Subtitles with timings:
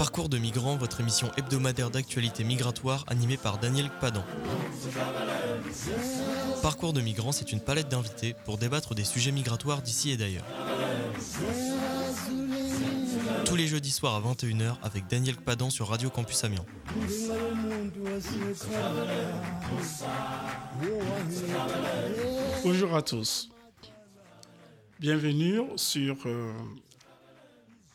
[0.00, 4.24] Parcours de migrants, votre émission hebdomadaire d'actualité migratoire animée par Daniel Padan.
[6.62, 10.46] Parcours de migrants, c'est une palette d'invités pour débattre des sujets migratoires d'ici et d'ailleurs.
[13.44, 16.64] Tous les jeudis soirs à 21h avec Daniel Padan sur Radio Campus Amiens.
[22.64, 23.50] Bonjour à tous.
[24.98, 26.54] Bienvenue sur euh,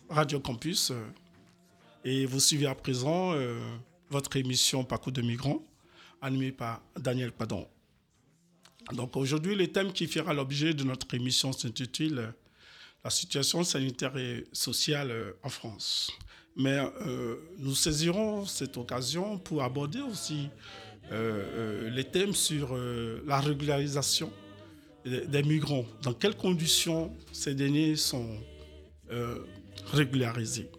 [0.08, 1.04] Radio Campus euh,
[2.06, 3.60] et vous suivez à présent euh,
[4.12, 5.66] votre émission Parcours de migrants
[6.22, 7.68] animée par Daniel Padon.
[8.94, 12.34] Donc aujourd'hui, le thème qui fera l'objet de notre émission s'intitule
[13.04, 15.12] La situation sanitaire et sociale
[15.44, 16.12] en France.
[16.56, 16.78] Mais
[17.58, 20.50] nous saisirons cette occasion pour aborder aussi
[21.12, 22.76] les thèmes sur
[23.26, 24.32] la régularisation
[25.04, 25.86] des migrants.
[26.02, 28.40] Dans quelles conditions ces derniers sont
[29.92, 30.70] régularisés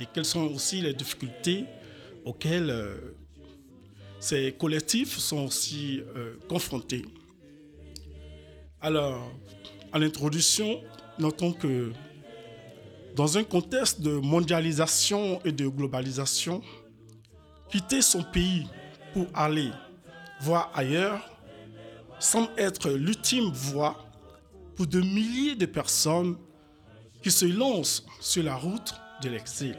[0.00, 1.66] et quelles sont aussi les difficultés
[2.24, 2.96] auxquelles euh,
[4.18, 7.04] ces collectifs sont aussi euh, confrontés.
[8.80, 9.32] Alors,
[9.92, 10.82] à l'introduction,
[11.18, 11.92] notons que
[13.14, 16.62] dans un contexte de mondialisation et de globalisation,
[17.70, 18.66] quitter son pays
[19.12, 19.70] pour aller
[20.40, 21.28] voir ailleurs
[22.18, 24.04] semble être l'ultime voie
[24.76, 26.36] pour de milliers de personnes
[27.22, 29.76] qui se lancent sur la route de l'exil.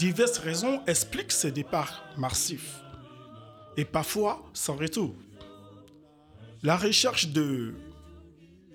[0.00, 2.80] Diverses raisons expliquent ces départs massifs
[3.76, 5.14] et parfois sans retour.
[6.62, 7.74] La recherche de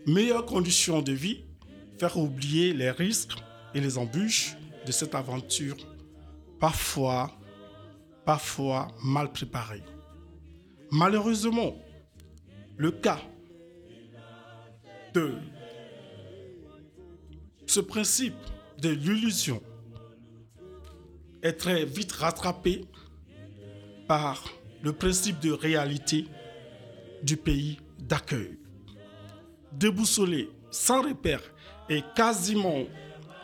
[0.05, 1.43] meilleures conditions de vie
[1.97, 3.39] fait oublier les risques
[3.73, 5.77] et les embûches de cette aventure,
[6.59, 7.31] parfois,
[8.23, 9.81] parfois mal préparée.
[10.91, 11.75] Malheureusement,
[12.77, 13.19] le cas
[15.15, 15.33] de
[17.65, 18.35] ce principe
[18.77, 19.63] de l'illusion
[21.45, 22.85] est très vite rattrapé
[24.07, 24.43] par
[24.81, 26.25] le principe de réalité
[27.21, 28.57] du pays d'accueil.
[29.71, 31.41] Déboussolés, sans repère
[31.87, 32.85] et quasiment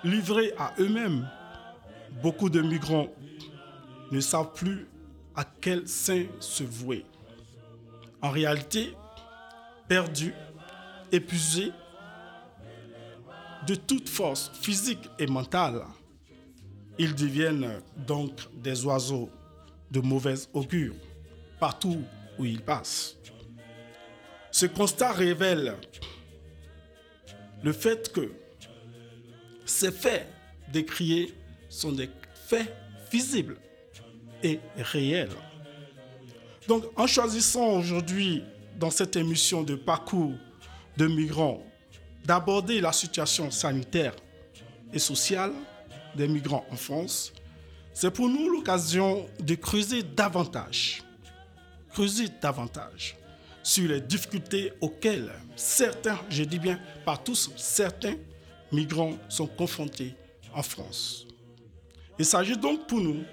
[0.03, 1.29] livrés à eux-mêmes,
[2.23, 3.07] beaucoup de migrants
[4.11, 4.87] ne savent plus
[5.35, 7.05] à quel sein se vouer.
[8.19, 8.95] En réalité,
[9.87, 10.33] perdus,
[11.11, 11.71] épuisés,
[13.67, 15.83] de toute force physique et mentale,
[17.01, 19.27] ils deviennent donc des oiseaux
[19.89, 20.93] de mauvaise augure
[21.59, 22.03] partout
[22.37, 23.17] où ils passent.
[24.51, 25.75] Ce constat révèle
[27.63, 28.31] le fait que
[29.65, 30.27] ces faits
[30.71, 31.33] décriés
[31.69, 32.09] sont des
[32.47, 32.71] faits
[33.11, 33.57] visibles
[34.43, 35.29] et réels.
[36.67, 38.43] Donc en choisissant aujourd'hui
[38.79, 40.33] dans cette émission de parcours
[40.97, 41.63] de migrants
[42.25, 44.13] d'aborder la situation sanitaire
[44.93, 45.53] et sociale
[46.15, 47.33] des migrants en France,
[47.93, 51.03] c'est pour nous l'occasion de creuser davantage,
[51.89, 53.17] creuser davantage
[53.63, 58.15] sur les difficultés auxquelles certains, je dis bien pas tous, certains
[58.71, 60.15] migrants sont confrontés
[60.53, 61.27] en France.
[62.17, 63.23] Il s'agit donc pour nous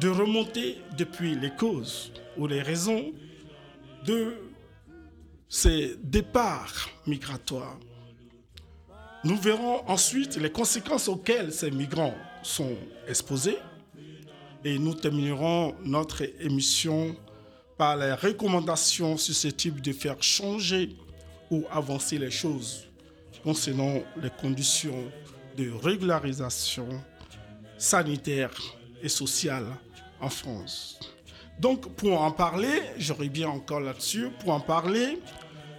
[0.00, 3.12] de remonter depuis les causes ou les raisons
[4.04, 4.36] de
[5.48, 7.78] ces départs migratoires
[9.28, 12.74] nous verrons ensuite les conséquences auxquelles ces migrants sont
[13.06, 13.58] exposés
[14.64, 17.14] et nous terminerons notre émission
[17.76, 20.96] par les recommandations susceptibles de faire changer
[21.50, 22.86] ou avancer les choses
[23.44, 25.12] concernant les conditions
[25.58, 26.88] de régularisation
[27.76, 28.50] sanitaire
[29.02, 29.66] et sociale
[30.22, 30.98] en France.
[31.60, 35.18] Donc pour en parler, j'aurais bien encore là-dessus, pour en parler,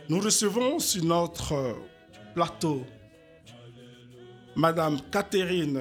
[0.08, 1.76] nous recevons sur notre
[2.36, 2.86] plateau
[4.60, 5.80] Madame Catherine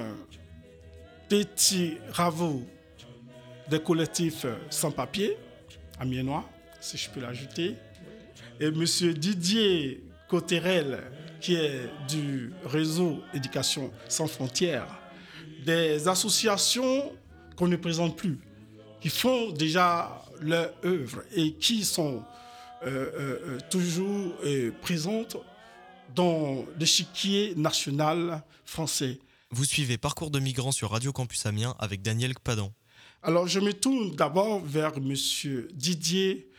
[1.28, 2.62] Téti Ravo
[3.69, 5.37] des collectifs sans papier,
[5.99, 7.75] amiénois, si je peux l'ajouter,
[8.61, 11.01] et Monsieur Didier Cotterel,
[11.41, 14.97] qui est du réseau Éducation sans frontières,
[15.66, 17.13] des associations
[17.57, 18.39] qu'on ne présente plus,
[19.01, 22.22] qui font déjà leur œuvre et qui sont
[22.86, 24.34] euh, euh, euh, toujours
[24.81, 25.36] présentes
[26.15, 29.19] dans l'échiquier national français.
[29.51, 32.72] Vous suivez Parcours de migrants sur Radio Campus Amiens avec Daniel Padan.
[33.22, 35.15] Alors, je me tourne d'abord vers M.
[35.72, 36.51] Didier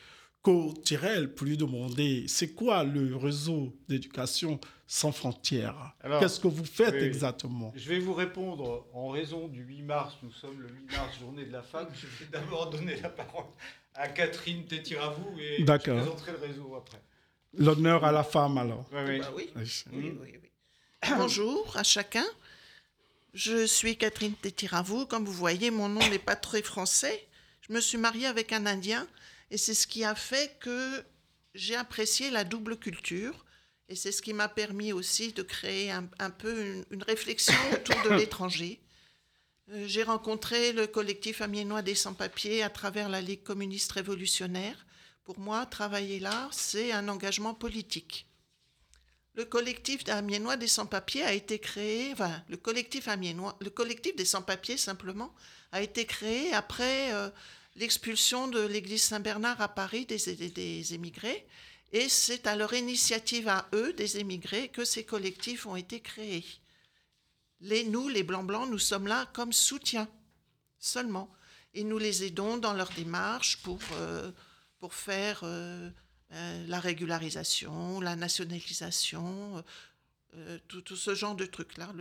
[0.42, 5.94] Cotirel pour lui demander c'est quoi le réseau d'éducation sans frontières?
[6.20, 7.72] Qu'est-ce que vous faites exactement?
[7.76, 10.16] Je vais vous répondre en raison du 8 mars.
[10.24, 11.88] Nous sommes le 8 mars, journée de la femme.
[11.94, 13.46] Je vais d'abord donner la parole
[13.94, 17.02] à Catherine Tétiravou et je présenterai le réseau après.
[17.58, 18.86] L'honneur à la femme, alors.
[18.92, 19.20] Oui, oui.
[19.20, 20.34] Bah oui.
[21.18, 22.26] Bonjour à chacun.
[23.34, 25.06] Je suis Catherine Tétiravou.
[25.06, 27.28] Comme vous voyez, mon nom n'est pas très français.
[27.68, 29.08] Je me suis mariée avec un Indien
[29.52, 31.04] et c'est ce qui a fait que
[31.56, 33.46] j'ai apprécié la double culture.
[33.88, 38.16] Et c'est ce qui m'a permis aussi de créer un, peu une, réflexion autour de
[38.16, 38.80] l'étranger.
[39.72, 44.86] Euh, j'ai rencontré le collectif amiénois des sans-papiers à travers la Ligue communiste révolutionnaire.
[45.30, 48.26] Pour moi, travailler là, c'est un engagement politique.
[49.36, 54.26] Le collectif amiénois des sans-papiers a été créé, enfin, le collectif amiénois, le collectif des
[54.26, 55.32] sans-papiers simplement,
[55.72, 57.30] a été créé après euh,
[57.76, 60.18] l'expulsion de l'église Saint-Bernard à Paris des,
[60.50, 61.46] des, émigrés.
[61.92, 66.44] Et c'est à leur initiative à eux, des émigrés, que ces collectifs ont été créés.
[67.62, 70.10] Les, nous, les Blancs-Blancs, nous sommes là comme soutien,
[70.80, 71.30] seulement.
[71.76, 74.32] Et nous les aidons dans leur démarche pour, euh,
[74.80, 75.90] pour faire euh,
[76.32, 79.64] euh, la régularisation, la nationalisation,
[80.68, 81.92] tout, tout, ce genre de trucs-là.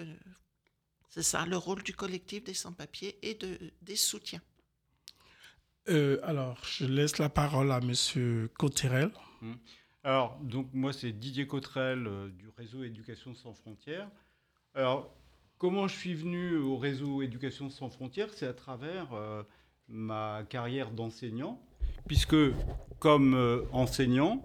[1.09, 4.43] C'est ça, le rôle du collectif des sans-papiers et de, des soutiens.
[5.89, 9.11] Euh, alors, je laisse la parole à Monsieur Cotterel.
[9.41, 9.57] Hum.
[10.05, 14.11] Alors, donc moi, c'est Didier Cotterel euh, du réseau Éducation sans frontières.
[14.75, 15.15] Alors,
[15.57, 18.33] comment je suis venu au réseau Éducation sans frontières?
[18.35, 19.43] C'est à travers euh,
[19.89, 21.61] ma carrière d'enseignant,
[22.09, 22.37] puisque
[22.99, 24.43] comme enseignant,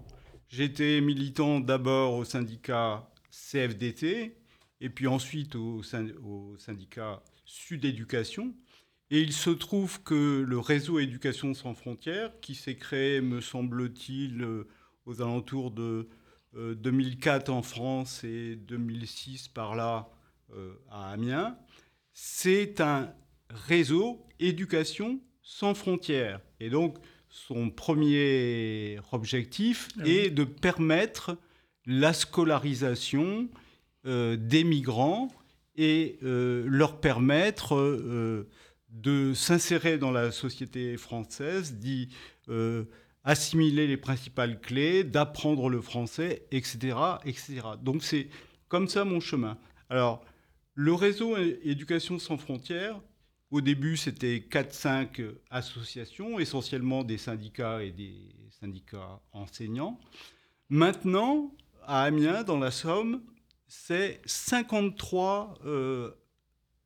[0.48, 4.36] j'étais militant d'abord au syndicat CFDT
[4.80, 8.54] et puis ensuite au, syndicat Sud Éducation
[9.10, 14.42] et il se trouve que le réseau Éducation sans frontières, qui s'est créé, me semble-t-il,
[14.42, 14.66] euh,
[15.06, 16.08] aux alentours de
[16.54, 20.08] 2004 euh, en France et 2006 par là
[20.54, 21.58] euh, à Amiens,
[22.12, 23.12] c'est un
[23.50, 26.40] réseau éducation sans frontières.
[26.60, 26.96] Et donc,
[27.34, 31.36] son premier objectif ah est de permettre
[31.84, 33.48] la scolarisation
[34.04, 35.28] des migrants
[35.76, 38.46] et leur permettre
[38.94, 42.08] de s'insérer dans la société française, d'y
[42.48, 42.84] euh,
[43.24, 47.62] assimiler les principales clés, d'apprendre le français, etc., etc.
[47.82, 48.28] Donc c'est
[48.68, 49.58] comme ça mon chemin.
[49.90, 50.24] Alors,
[50.74, 53.00] le réseau Éducation sans frontières,
[53.54, 60.00] au début, c'était 4-5 associations, essentiellement des syndicats et des syndicats enseignants.
[60.68, 61.54] Maintenant,
[61.84, 63.22] à Amiens, dans la Somme,
[63.68, 66.10] c'est 53 euh,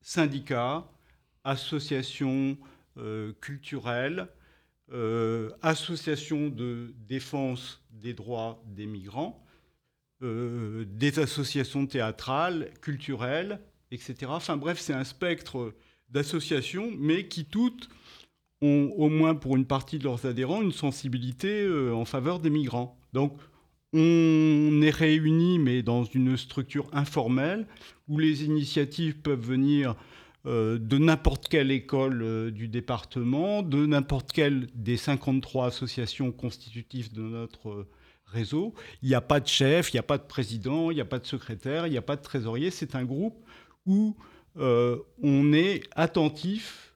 [0.03, 0.87] syndicats,
[1.43, 2.59] associations
[2.99, 4.29] euh, culturelles,
[4.93, 9.43] euh, associations de défense des droits des migrants,
[10.20, 13.61] des associations théâtrales, culturelles,
[13.91, 14.17] etc.
[14.26, 15.73] Enfin bref, c'est un spectre
[16.10, 17.88] d'associations, mais qui toutes
[18.62, 22.99] ont, au moins pour une partie de leurs adhérents, une sensibilité en faveur des migrants.
[23.12, 23.38] Donc,
[23.93, 27.66] on est réunis, mais dans une structure informelle,
[28.08, 29.94] où les initiatives peuvent venir
[30.46, 37.12] euh, de n'importe quelle école euh, du département, de n'importe quelle des 53 associations constitutives
[37.12, 37.88] de notre euh,
[38.25, 38.75] réseau.
[39.02, 41.06] Il n'y a pas de chef, il n'y a pas de président, il n'y a
[41.06, 42.70] pas de secrétaire, il n'y a pas de trésorier.
[42.70, 43.43] C'est un groupe
[43.84, 44.16] où
[44.58, 46.94] on est attentif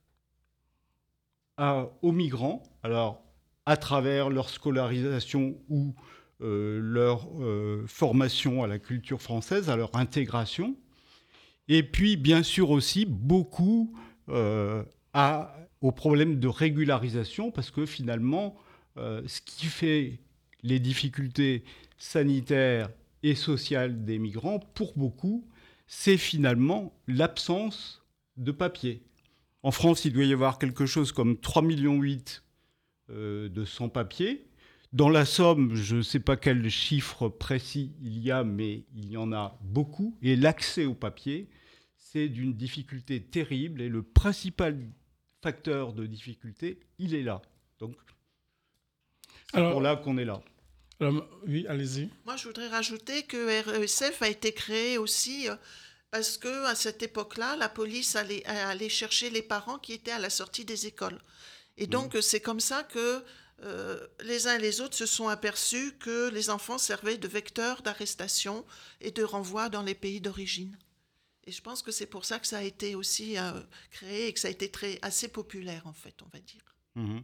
[1.59, 3.23] aux migrants, alors
[3.67, 5.95] à travers leur scolarisation ou
[6.41, 7.29] leur
[7.87, 10.77] formation à la culture française, à leur intégration,
[11.69, 13.97] et puis, bien sûr aussi, beaucoup
[14.29, 18.57] euh, à, au problème de régularisation, parce que finalement,
[18.97, 20.21] euh, ce qui fait
[20.63, 21.65] les difficultés
[21.99, 22.91] sanitaires
[23.23, 25.47] et sociales des migrants, pour beaucoup,
[25.95, 28.03] c'est finalement l'absence
[28.39, 29.03] de papier.
[29.63, 32.01] En France, il doit y avoir quelque chose comme 3,8 millions
[33.11, 34.47] euh, de sans-papiers.
[34.95, 39.11] Dans la Somme, je ne sais pas quel chiffre précis il y a, mais il
[39.11, 40.17] y en a beaucoup.
[40.23, 41.51] Et l'accès au papier,
[41.99, 43.83] c'est d'une difficulté terrible.
[43.83, 44.81] Et le principal
[45.43, 47.43] facteur de difficulté, il est là.
[47.81, 47.97] Donc,
[49.53, 50.41] c'est pour là qu'on est là.
[51.01, 52.09] Oui, allez-y.
[52.25, 55.57] Moi, je voudrais rajouter que RESF a été créé aussi euh,
[56.11, 60.19] parce que à cette époque-là, la police allait, allait, chercher les parents qui étaient à
[60.19, 61.21] la sortie des écoles.
[61.79, 63.25] Et donc, c'est comme ça que
[63.65, 67.83] euh, les uns et les autres se sont aperçus que les enfants servaient de vecteurs
[67.83, 68.65] d'arrestation
[69.01, 70.77] et de renvoi dans les pays d'origine.
[71.45, 73.53] Et je pense que c'est pour ça que ça a été aussi euh,
[73.91, 76.77] créé et que ça a été très, assez populaire, en fait, on va dire.
[76.95, 77.23] Mhm.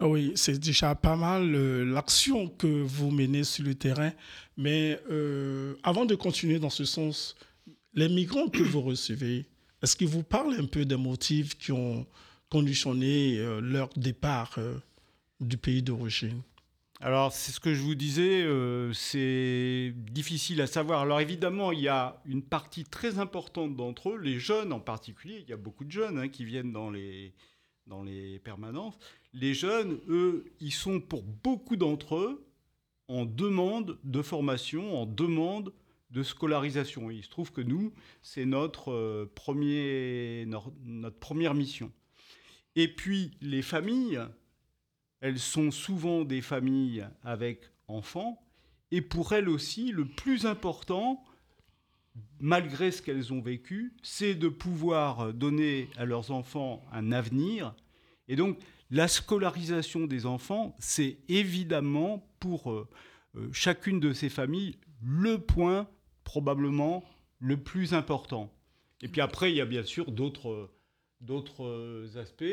[0.00, 4.12] Ah oui, c'est déjà pas mal euh, l'action que vous menez sur le terrain.
[4.56, 7.36] Mais euh, avant de continuer dans ce sens,
[7.94, 9.46] les migrants que vous recevez,
[9.82, 12.06] est-ce qu'ils vous parlent un peu des motifs qui ont
[12.48, 14.58] conditionné leur départ
[15.40, 16.42] du pays d'origine?
[17.00, 21.02] Alors, c'est ce que je vous disais, euh, c'est difficile à savoir.
[21.02, 25.44] Alors, évidemment, il y a une partie très importante d'entre eux, les jeunes en particulier.
[25.44, 27.34] Il y a beaucoup de jeunes hein, qui viennent dans les,
[27.86, 28.98] dans les permanences.
[29.32, 32.46] Les jeunes, eux, ils sont pour beaucoup d'entre eux
[33.08, 35.72] en demande de formation, en demande
[36.10, 37.10] de scolarisation.
[37.10, 37.92] Et il se trouve que nous,
[38.22, 40.44] c'est notre, euh,
[40.84, 41.92] notre première mission.
[42.76, 44.20] Et puis, les familles,
[45.20, 48.40] elles sont souvent des familles avec enfants.
[48.90, 51.22] Et pour elles aussi, le plus important,
[52.40, 57.74] malgré ce qu'elles ont vécu, c'est de pouvoir donner à leurs enfants un avenir.
[58.28, 58.58] Et donc,
[58.90, 62.88] la scolarisation des enfants, c'est évidemment pour euh,
[63.36, 65.88] euh, chacune de ces familles le point
[66.24, 67.04] probablement
[67.38, 68.52] le plus important.
[69.00, 70.70] Et puis après, il y a bien sûr d'autres
[71.20, 72.44] d'autres aspects.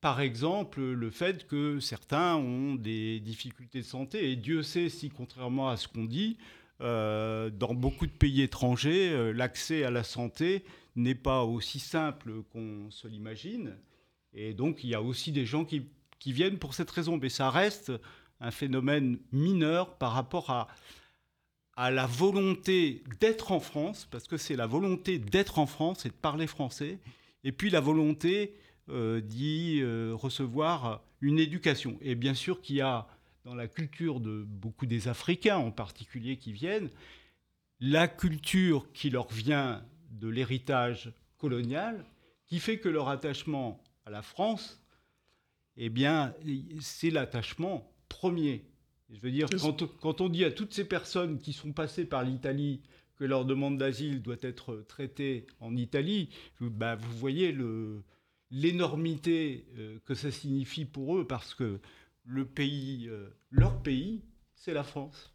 [0.00, 4.30] Par exemple, le fait que certains ont des difficultés de santé.
[4.30, 6.38] Et Dieu sait si, contrairement à ce qu'on dit,
[6.80, 10.64] euh, dans beaucoup de pays étrangers, euh, l'accès à la santé
[10.96, 13.76] n'est pas aussi simple qu'on se l'imagine.
[14.32, 15.82] Et donc, il y a aussi des gens qui,
[16.18, 17.18] qui, viennent pour cette raison.
[17.18, 17.92] Mais ça reste
[18.40, 20.68] un phénomène mineur par rapport à,
[21.76, 26.10] à la volonté d'être en France, parce que c'est la volonté d'être en France et
[26.10, 26.98] de parler français,
[27.44, 28.54] et puis la volonté
[28.90, 31.96] euh, d'y euh, recevoir une éducation.
[32.00, 33.06] Et bien sûr qu'il y a
[33.44, 36.90] dans la culture de beaucoup des Africains en particulier qui viennent,
[37.78, 42.04] la culture qui leur vient de l'héritage colonial,
[42.46, 44.80] qui fait que leur attachement à la France,
[45.76, 46.34] eh bien,
[46.80, 48.64] c'est l'attachement premier.
[49.10, 52.22] Je veux dire, quand, quand, on dit à toutes ces personnes qui sont passées par
[52.22, 52.80] l'Italie
[53.16, 56.30] que leur demande d'asile doit être traitée en Italie,
[56.60, 57.56] bah, vous voyez
[58.50, 61.80] l'énormité euh, que ça signifie pour eux, parce que
[62.24, 64.22] le pays, euh, leur pays,
[64.54, 65.32] c'est la France.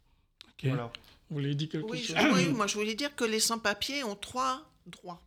[0.62, 0.90] Voilà.
[1.28, 2.16] Vous voulez dire quelque chose?
[2.34, 5.20] Oui, moi je voulais dire que les sans-papiers ont trois droits.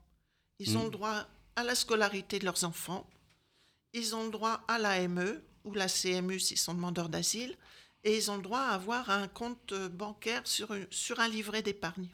[0.59, 0.91] Ils ont le hmm.
[0.91, 3.07] droit à la scolarité de leurs enfants,
[3.93, 7.55] ils ont le droit à l'AME ou la CMU s'ils sont demandeurs d'asile,
[8.03, 12.09] et ils ont le droit à avoir un compte bancaire sur, sur un livret d'épargne.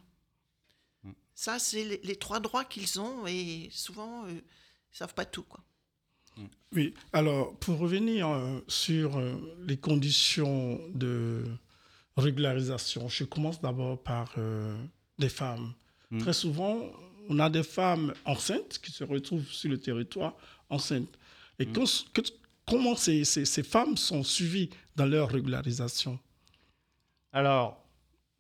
[1.03, 1.12] Mm.
[1.36, 4.41] Ça, c'est les, trois droits qu'ils ont et souvent, euh, ils ne
[4.98, 5.44] savent pas tout.
[5.44, 5.63] Quoi.
[6.38, 6.46] Mm.
[6.74, 9.36] Oui, alors pour revenir euh, sur euh,
[9.67, 11.44] les conditions de
[12.17, 14.34] régularisation, je commence d'abord par
[15.20, 15.74] des femmes.
[16.10, 16.20] Mm.
[16.20, 16.91] Très souvent,
[17.29, 20.36] on a des femmes enceintes qui se retrouvent sur le territoire
[20.70, 21.17] enceintes.
[21.59, 21.67] Et
[22.65, 26.19] comment ces, ces, ces femmes sont suivies dans leur régularisation?
[27.31, 27.85] Alors,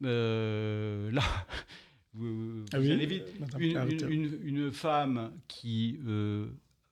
[0.03, 1.23] euh, là,
[2.13, 3.25] vous, ah allez vite.
[3.59, 6.47] Une, une, femme qui euh,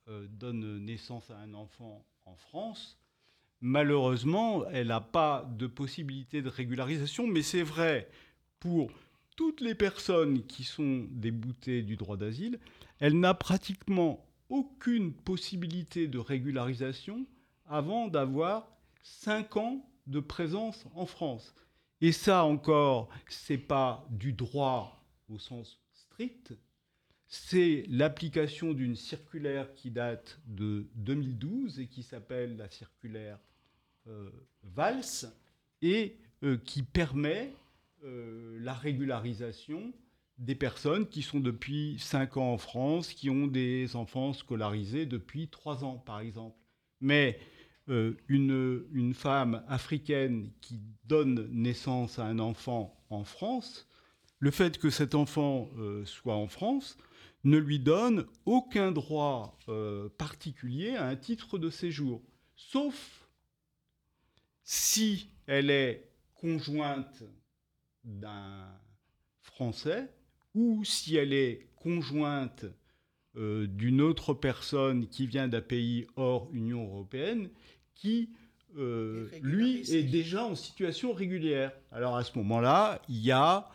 [0.08, 2.98] euh, donne naissance à un enfant en France,
[3.60, 8.08] malheureusement, elle n'a pas de possibilité de régularisation, mais c'est vrai
[8.60, 8.90] pour
[9.36, 12.58] toutes les personnes qui sont déboutées du droit d'asile,
[13.00, 17.26] elle n'a pratiquement aucune possibilité de régularisation
[17.66, 18.68] avant d'avoir
[19.02, 21.54] 5 ans de présence en France.
[22.00, 26.54] Et ça encore, c'est pas du droit au sens strict,
[27.26, 33.38] c'est l'application d'une circulaire qui date de 2012 et qui s'appelle la circulaire
[34.06, 34.30] euh,
[34.62, 35.26] VALS
[35.82, 37.52] et euh, qui permet
[38.04, 39.92] euh, la régularisation
[40.38, 45.48] des personnes qui sont depuis 5 ans en France, qui ont des enfants scolarisés depuis
[45.48, 46.56] 3 ans, par exemple.
[47.00, 47.38] Mais
[47.88, 53.86] euh, une, une, femme africaine qui donne naissance à un enfant en France,
[54.38, 56.96] le fait que cet enfant euh, soit en France
[57.44, 62.22] ne lui donne aucun droit euh, particulier à un titre de séjour,
[62.56, 63.28] sauf
[64.62, 67.22] si elle est conjointe
[68.02, 68.66] d'un
[69.42, 70.10] Français
[70.54, 72.66] ou si elle est conjointe
[73.36, 77.50] d'une autre personne qui vient d'un pays hors Union européenne
[77.94, 78.30] qui,
[78.76, 81.72] euh, lui, est déjà en situation régulière.
[81.92, 83.70] Alors à ce moment-là, il y a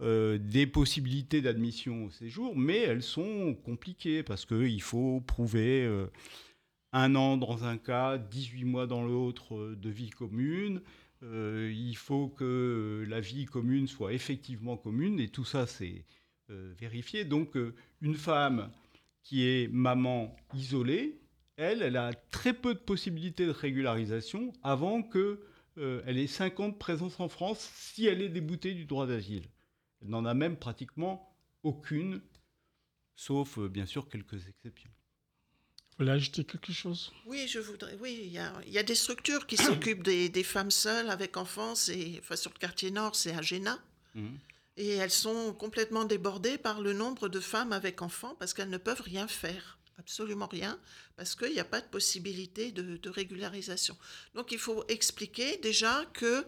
[0.00, 6.06] euh, des possibilités d'admission au séjour, mais elles sont compliquées parce qu'il faut prouver euh,
[6.92, 10.80] un an dans un cas, 18 mois dans l'autre de vie commune.
[11.22, 16.04] il faut que la vie commune soit effectivement commune et tout ça, c'est
[16.48, 17.24] vérifié.
[17.24, 17.56] Donc
[18.00, 18.70] une femme
[19.22, 21.18] qui est maman isolée,
[21.56, 25.38] elle, elle a très peu de possibilités de régularisation avant qu'elle
[25.78, 29.44] euh, ait 50 présences en France si elle est déboutée du droit d'asile.
[30.02, 32.20] Elle n'en a même pratiquement aucune,
[33.16, 34.90] sauf euh, bien sûr quelques exceptions.
[35.90, 37.12] Vous voulez ajouter quelque chose?
[37.24, 37.96] Oui, je voudrais.
[38.00, 41.08] Oui, il y a, il y a des structures qui s'occupent des, des femmes seules
[41.08, 41.76] avec enfants.
[41.76, 43.78] C'est, enfin, sur le quartier nord, c'est à Géna.
[44.16, 44.36] Mhm.
[44.76, 48.78] Et elles sont complètement débordées par le nombre de femmes avec enfants parce qu'elles ne
[48.78, 50.80] peuvent rien faire, absolument rien,
[51.16, 53.96] parce qu'il n'y a pas de possibilité de, régularisation.
[54.34, 56.44] Donc il faut expliquer déjà que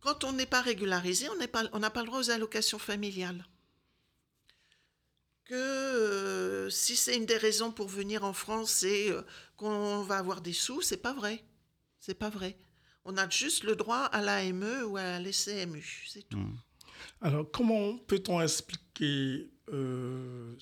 [0.00, 3.44] quand on n'est pas régularisé, on n'a pas le droit aux allocations familiales.
[5.44, 9.22] Que euh, si c'est une des raisons pour venir en France, c'est euh,
[9.56, 11.44] qu'on va avoir des sous, c'est pas vrai.
[11.98, 12.56] C'est pas vrai.
[13.04, 16.38] On a juste le droit à l'AME ou à l'SCMU, c'est tout.
[17.22, 20.54] Alors, comment peut-on expliquer euh,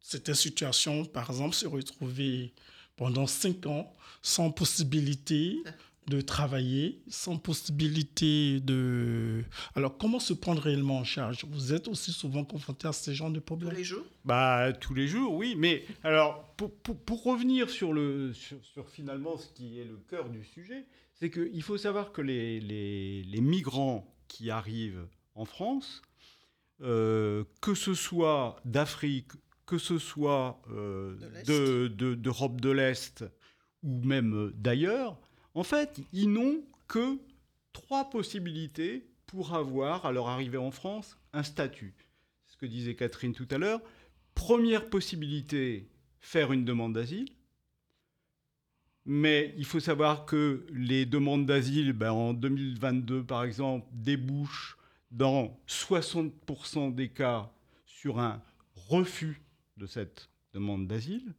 [0.00, 2.54] cette situation, par exemple, se retrouver
[2.96, 5.58] pendant cinq ans sans possibilité
[6.08, 9.44] de travailler, sans possibilité de...
[9.74, 11.44] Alors, comment se prendre réellement en charge?
[11.48, 14.04] Vous êtes aussi souvent confronté à ce genre de Tous problèmes les jours?
[14.24, 15.54] Bah, tous les jours, oui.
[15.56, 19.96] Mais alors, pour, pour- pour revenir sur, le, sur, sur finalement ce qui est le
[20.08, 20.86] cœur du sujet,
[21.22, 26.02] c'est qu'il faut savoir que les, les- les migrants qui arrivent en France,
[26.80, 29.30] euh, que ce soit d'Afrique,
[29.64, 31.46] que ce soit euh, De l'Est.
[31.48, 33.24] de- de- d'Europe de l'Est
[33.84, 35.16] ou même d'ailleurs,
[35.54, 37.20] en fait, ils n'ont que
[37.72, 41.94] trois possibilités pour avoir, à leur arrivée en France, un statut.
[42.46, 43.80] C'est ce que disait Catherine tout à l'heure.
[44.34, 45.88] Première possibilité,
[46.20, 47.28] faire une demande d'asile.
[49.04, 54.78] Mais il faut savoir que les demandes d'asile, ben, en 2022 par exemple, débouchent
[55.10, 57.50] dans 60% des cas
[57.84, 58.42] sur un
[58.88, 59.42] refus
[59.76, 61.34] de cette demande d'asile.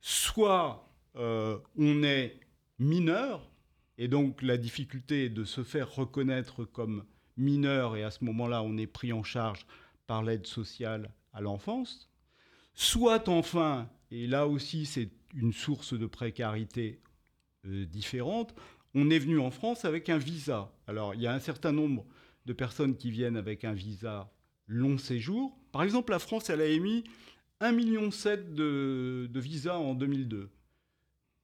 [0.00, 2.38] Soit euh, on est
[2.78, 3.50] mineur,
[3.96, 7.04] et donc la difficulté est de se faire reconnaître comme
[7.36, 9.66] mineur, et à ce moment-là, on est pris en charge
[10.06, 12.10] par l'aide sociale à l'enfance.
[12.74, 17.00] Soit enfin, et là aussi c'est une source de précarité
[17.66, 18.54] euh, différente,
[18.94, 20.72] on est venu en France avec un visa.
[20.86, 22.04] Alors il y a un certain nombre
[22.46, 24.30] de personnes qui viennent avec un visa
[24.66, 25.56] long séjour.
[25.72, 27.04] Par exemple, la France, elle a émis
[27.60, 30.50] 1,7 million de, de visas en 2002,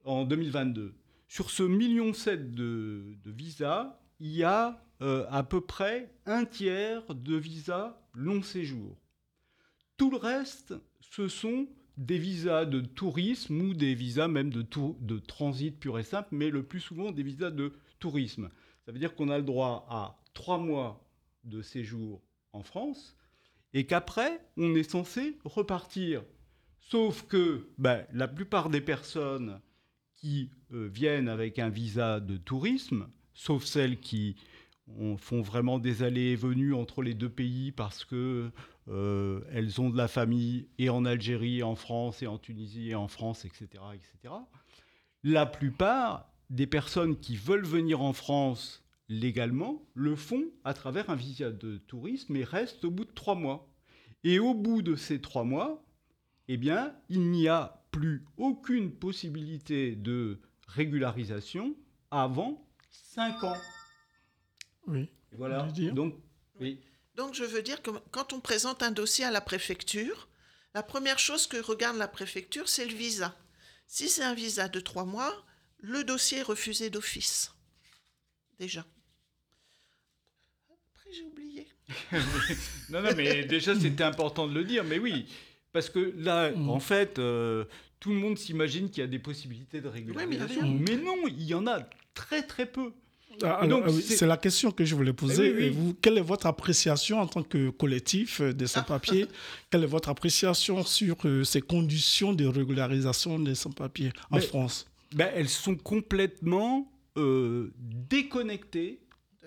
[0.04, 0.94] en 2022.
[1.28, 6.44] Sur ce 1,7 million de, de visas, il y a euh, à peu près un
[6.44, 8.96] tiers de visas long séjour.
[9.96, 14.96] Tout le reste, ce sont des visas de tourisme ou des visas même de, tour-
[15.00, 18.50] de transit pur et simple, mais le plus souvent des visas de tourisme.
[18.84, 21.06] Ça veut dire qu'on a le droit à trois mois
[21.44, 23.16] de séjour en France
[23.72, 26.22] et qu'après, on est censé repartir.
[26.80, 29.60] Sauf que ben, la plupart des personnes
[30.14, 34.36] qui euh, viennent avec un visa de tourisme, sauf celles qui
[34.86, 38.50] on- font vraiment des allées et venues entre les deux pays parce que
[38.88, 42.90] euh, elles ont de la famille et en Algérie, et en France, et en Tunisie,
[42.90, 44.34] et en France, etc., etc.
[45.22, 51.14] La plupart des personnes qui veulent venir en France légalement le font à travers un
[51.14, 53.68] visa de tourisme et restent au bout de trois mois.
[54.22, 55.84] Et au bout de ces trois mois,
[56.48, 61.74] eh bien, il n'y a plus aucune possibilité de régularisation
[62.10, 63.56] avant cinq ans.
[64.86, 65.08] Oui.
[65.32, 65.68] Voilà.
[65.92, 66.14] Donc,
[66.60, 66.80] oui.
[67.16, 70.28] Donc, je veux dire que quand on présente un dossier à la préfecture,
[70.74, 73.36] la première chose que regarde la préfecture, c'est le visa.
[73.86, 75.44] Si c'est un visa de trois mois,
[75.80, 77.52] le dossier est refusé d'office.
[78.58, 78.84] Déjà.
[80.94, 81.68] Après, j'ai oublié.
[82.90, 85.26] Non, non, mais déjà, c'était important de le dire, mais oui.
[85.72, 86.70] Parce que là, Mm.
[86.70, 87.64] en fait, euh,
[88.00, 90.62] tout le monde s'imagine qu'il y a des possibilités de mais régularisation.
[90.62, 90.78] rien.
[90.80, 91.80] mais non, il y en a
[92.14, 92.92] très, très peu.
[93.42, 95.46] Ah, donc, ah oui, c'est- c'est la question que je voulais poser.
[95.46, 95.64] Eh oui, oui.
[95.66, 99.26] Et vous, quelle est votre appréciation en tant que collectif euh, des sans-papiers
[99.70, 104.86] Quelle est votre appréciation sur euh, ces conditions de régularisation des sans-papiers en Mais- France?
[105.14, 109.00] Ben, elles sont complètement euh, déconnectées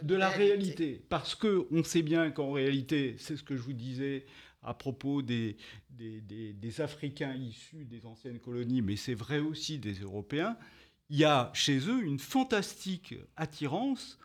[0.03, 1.01] de la réalité.
[1.09, 4.25] Parce que on sait bien qu'en réalité, c'est ce que je vous disais
[4.63, 5.57] à propos des,
[5.89, 10.55] des, des- des Africains issus des anciennes colonies, mais c'est vrai aussi des Européens,
[11.09, 14.19] il y a chez eux une fantastique attirance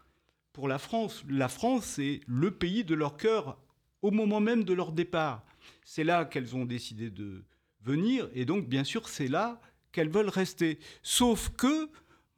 [0.53, 1.25] pour la France.
[1.29, 3.59] La France, c'est le pays de leur cœur
[4.03, 5.45] au moment même de leur départ.
[5.85, 7.45] C'est là qu'elles ont décidé de
[7.81, 9.61] venir, et donc bien sûr, c'est là
[9.93, 10.79] qu'elles veulent rester.
[11.03, 11.89] Sauf que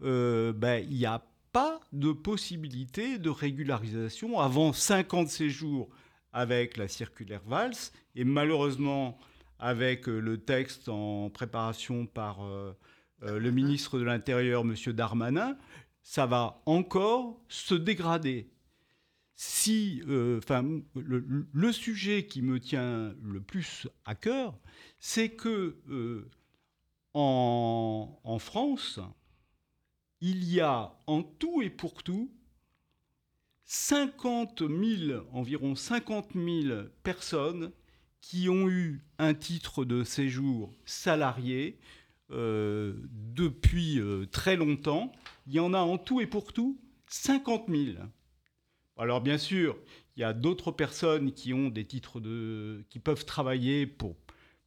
[0.02, 5.88] euh, ben, il n'y a pas de possibilité de régularisation avant 5 ans de séjour
[6.32, 7.76] avec la circulaire Valls
[8.16, 9.16] et malheureusement
[9.60, 12.72] avec euh, le texte en préparation par euh,
[13.24, 14.74] euh, le ministre de l'Intérieur, M.
[14.92, 15.56] Darmanin,
[16.02, 18.50] ça va encore se dégrader.
[19.36, 20.62] Si, euh, enfin,
[20.94, 24.56] le, le sujet qui me tient le plus à cœur,
[24.98, 26.30] c'est que euh,
[27.14, 29.00] en, en France,
[30.20, 32.30] il y a en tout et pour tout
[33.64, 37.72] 50 000, environ 50 000 personnes
[38.20, 41.78] qui ont eu un titre de séjour salarié
[42.30, 45.12] euh, depuis euh, très longtemps.
[45.46, 47.98] Il y en a en tout et pour tout 50 000.
[48.96, 49.76] Alors bien sûr,
[50.16, 54.16] il y a d'autres personnes qui ont des titres de, qui peuvent travailler pour,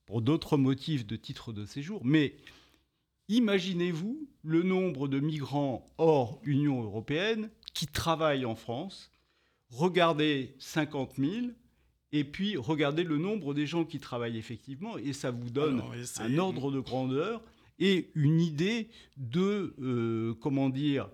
[0.05, 2.35] pour d'autres motifs de titres de séjour, mais
[3.29, 9.11] imaginez-vous le nombre de migrants hors Union européenne qui travaillent en France.
[9.69, 11.31] Regardez 50 000
[12.11, 15.95] et puis regardez le nombre des gens qui travaillent effectivement et ça vous donne Alors,
[15.95, 17.41] et c'est- un ordre de grandeur
[17.79, 21.09] et une idée de, euh, comment dire,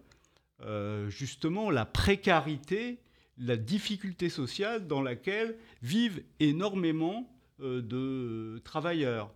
[0.62, 3.00] euh, justement la précarité,
[3.38, 7.30] la difficulté sociale dans laquelle vivent énormément
[7.60, 9.32] euh, de travailleurs.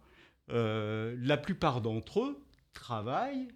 [0.49, 2.39] La plupart d'entre eux
[2.73, 3.49] travaillent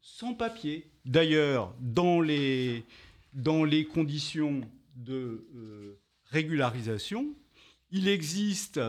[0.00, 0.88] sans papier.
[1.04, 2.84] D'ailleurs, dans les,
[3.32, 4.60] dans les conditions
[4.94, 5.44] de
[6.30, 7.34] régularisation,
[7.90, 8.80] il existe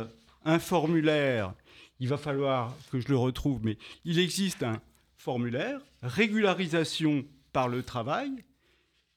[0.45, 1.53] un formulaire,
[1.99, 4.81] il va falloir que je le retrouve, mais il existe un
[5.17, 8.31] formulaire, régularisation par le travail.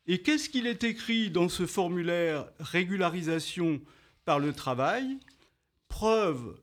[0.07, 3.81] Et qu'est-ce qu'il est écrit dans ce formulaire régularisation
[4.25, 5.19] par le travail?
[5.89, 6.61] Preuve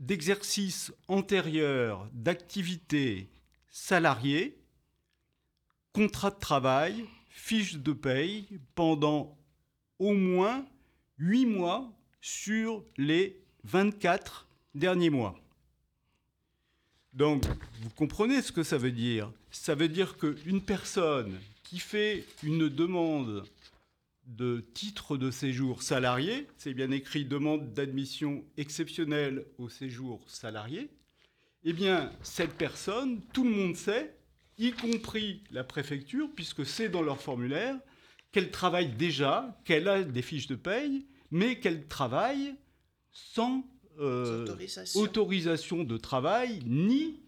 [0.00, 3.28] d'exercice antérieur d'activité
[3.70, 4.56] salariée,
[5.92, 9.36] contrat de travail, fiche de paye pendant
[9.98, 10.64] au moins
[11.18, 15.38] 8 mois sur les 24 derniers mois.
[17.12, 17.44] Donc,
[17.80, 22.68] vous comprenez ce que ça veut dire Ça veut dire qu'une personne qui fait une
[22.68, 23.44] demande
[24.26, 30.90] de titre de séjour salarié, c'est bien écrit demande d'admission exceptionnelle au séjour salarié,
[31.64, 34.14] eh bien, cette personne, tout le monde sait,
[34.58, 37.76] y compris la préfecture, puisque c'est dans leur formulaire,
[38.32, 42.54] qu'elle travaille déjà, qu'elle a des fiches de paye, mais qu'elle travaille
[43.12, 43.64] sans
[44.00, 45.00] euh, Autorisation.
[45.00, 47.20] autorisation de travail ni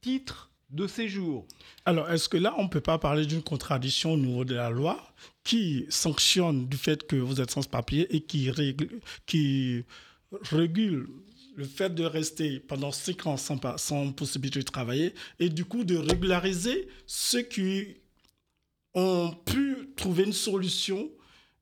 [0.00, 1.46] titre de séjour.
[1.84, 4.70] Alors, est-ce que là, on ne peut pas parler d'une contradiction au niveau de la
[4.70, 5.14] loi
[5.44, 8.88] qui sanctionne du fait que vous êtes sans papier et qui, règle,
[9.26, 9.84] qui
[10.50, 11.08] régule
[11.56, 15.84] le fait de rester pendant 5 ans sans, sans possibilité de travailler et du coup
[15.84, 17.96] de régulariser ceux qui
[18.94, 21.10] ont pu trouver une solution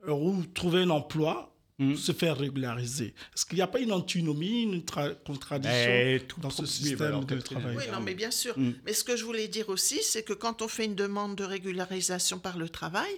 [0.08, 1.96] euh, ou trouver un emploi, Mm.
[1.96, 3.14] se faire régulariser.
[3.34, 6.98] Est-ce qu'il n'y a pas une antinomie, une tra- contradiction Mais tout dans ce système
[6.98, 7.76] bah alors, de travail?
[7.76, 8.56] Oui, non, mais bien sûr.
[8.58, 8.74] Mm.
[8.84, 11.44] Mais ce que je voulais dire aussi, c'est que quand on fait une demande de
[11.44, 13.10] régularisation par le travail,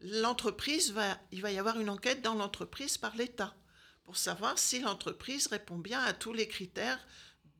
[0.00, 3.54] l'entreprise va, il va y avoir une enquête dans l'entreprise par l'État
[4.04, 7.00] pour savoir si l'entreprise répond bien à tous les critères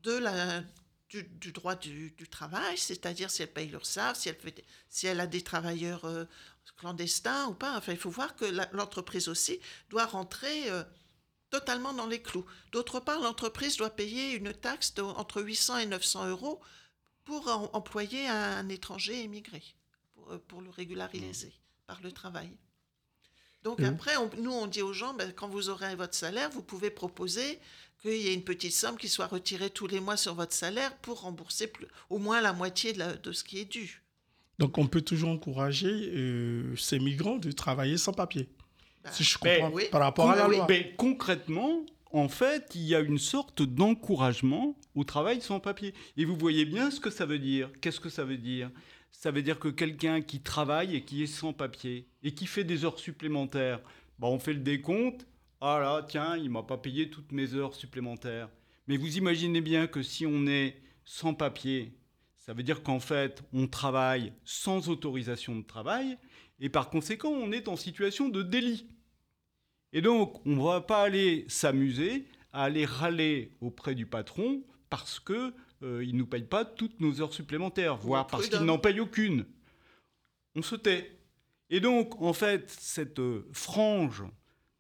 [0.04, 0.62] de la,
[1.08, 5.06] du, du droit du, du travail, c'est-à-dire si elle paye l'URSSAF, si elle, fait si
[5.06, 6.24] elle a des travailleurs euh,
[6.76, 7.76] clandestins ou pas.
[7.76, 10.82] Enfin, il faut voir que l'entreprise aussi doit rentrer euh,
[11.50, 12.44] totalement dans les clous.
[12.72, 16.60] D'autre part, l'entreprise doit payer une taxe de, entre 800 et 900 euros
[17.24, 19.62] pour en- employer un, un étranger émigré,
[20.14, 21.52] pour, euh, pour le régulariser
[21.86, 22.50] par le travail.
[23.62, 23.86] Donc Mhm.
[23.86, 26.90] après, on- nous, on dit aux gens, ben, quand vous aurez votre salaire, vous pouvez
[26.90, 27.60] proposer
[28.12, 30.94] qu'il y ait une petite somme qui soit retirée tous les mois sur votre salaire
[30.98, 34.02] pour rembourser plus- au moins la moitié de, la- de ce qui est dû.
[34.58, 38.48] Donc, on peut toujours encourager euh, ces migrants de travailler sans papier.
[39.04, 39.84] Ben, si je mais comprends oui.
[39.90, 40.66] par rapport à la Oui, loi.
[40.68, 45.92] mais concrètement, en fait, il y a une sorte d'encouragement au travail sans papier.
[46.16, 47.68] Et vous voyez bien ce que ça veut dire.
[47.80, 48.70] Qu'est-ce que ça veut dire?
[49.12, 52.64] Ça veut dire que quelqu'un qui travaille et qui est sans papier et qui fait
[52.64, 53.80] des heures supplémentaires,
[54.18, 55.26] bah, on fait le décompte.
[55.60, 58.50] Ah là, tiens, il m'a pas payé toutes mes heures supplémentaires.
[58.86, 61.96] Mais vous imaginez bien que si on est sans papier,
[62.34, 66.18] ça veut dire qu'en fait, on travaille sans autorisation de travail
[66.60, 68.86] et par conséquent, on est en situation de délit.
[69.92, 75.20] Et donc, on ne va pas aller s'amuser à aller râler auprès du patron parce
[75.20, 79.00] que euh, il nous paye pas toutes nos heures supplémentaires, voire parce qu'il n'en paye
[79.00, 79.46] aucune.
[80.54, 81.18] On se tait.
[81.68, 84.24] Et donc, en fait, cette euh, frange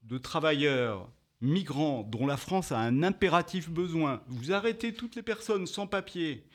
[0.06, 5.66] de travailleurs migrants dont la France a un impératif besoin, vous arrêtez toutes les personnes
[5.66, 6.46] sans papier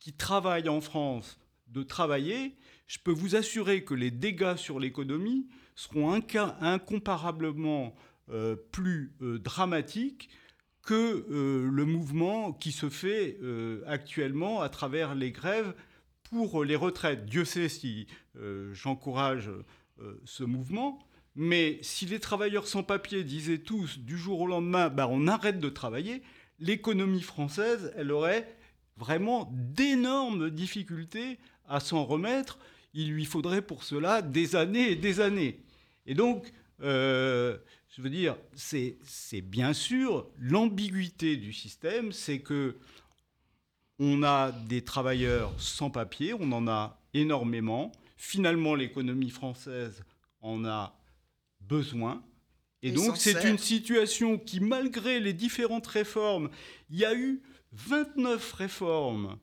[0.00, 1.38] qui travaillent en France
[1.68, 6.12] de travailler, je peux vous assurer que les dégâts sur l'économie seront
[6.60, 7.94] incomparablement
[8.30, 10.30] euh, plus euh, dramatiques
[10.82, 13.38] que euh, le mouvement qui se fait
[13.86, 15.74] actuellement à travers les grèves
[16.24, 17.26] pour les retraites.
[17.26, 18.06] Dieu sait si
[18.72, 19.50] j'encourage
[20.24, 20.98] ce mouvement,
[21.36, 25.58] mais si les travailleurs sans papier disaient tous du jour au lendemain, bah, on arrête
[25.58, 26.22] de travailler,
[26.60, 28.56] l'économie française, elle aurait
[28.96, 32.58] vraiment d'énormes difficultés à s'en remettre.
[32.92, 35.60] Il lui faudrait pour cela des années et des années.
[36.06, 37.58] Et donc, euh,
[37.96, 42.76] je veux dire, c'est bien sûr l'ambiguïté du système, c'est que
[44.00, 47.92] on a des travailleurs sans papier, on en a énormément.
[48.16, 50.04] Finalement, l'économie française
[50.40, 50.96] en a
[51.68, 52.22] besoin.
[52.82, 56.50] Et, donc, c'est une situation qui, malgré les différentes réformes,
[56.90, 57.40] il y a eu
[57.72, 59.38] 29 réformes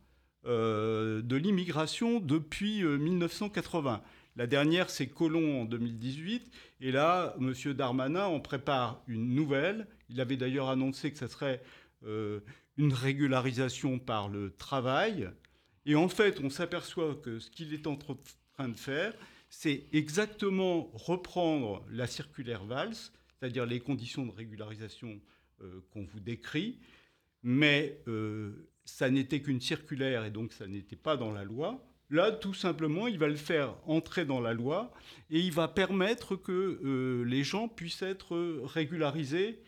[0.46, 3.94] euh, de l'immigration depuis 1980.
[3.94, 6.52] Euh, La dernière, c'est Colomb en 2018.
[6.82, 7.54] Et là, M.
[7.74, 9.88] Darmanin en prépare une nouvelle.
[10.10, 11.62] Il avait d'ailleurs annoncé que ce serait
[12.06, 12.40] euh,
[12.78, 15.30] une régularisation par le travail.
[15.86, 19.14] Et en fait, on s'aperçoit que ce qu'il est en train de faire,
[19.52, 25.20] c'est exactement reprendre la circulaire Valls, c'est-à-dire les conditions de régularisation
[25.94, 26.80] qu'on vous décrit,
[27.44, 31.86] mais euh, ça n'était qu'une circulaire et donc ça n'était pas dans la loi.
[32.10, 34.92] Là, tout simplement, il va le faire entrer dans la loi
[35.30, 38.36] et il va permettre que euh, les gens puissent être
[38.66, 39.62] régularisés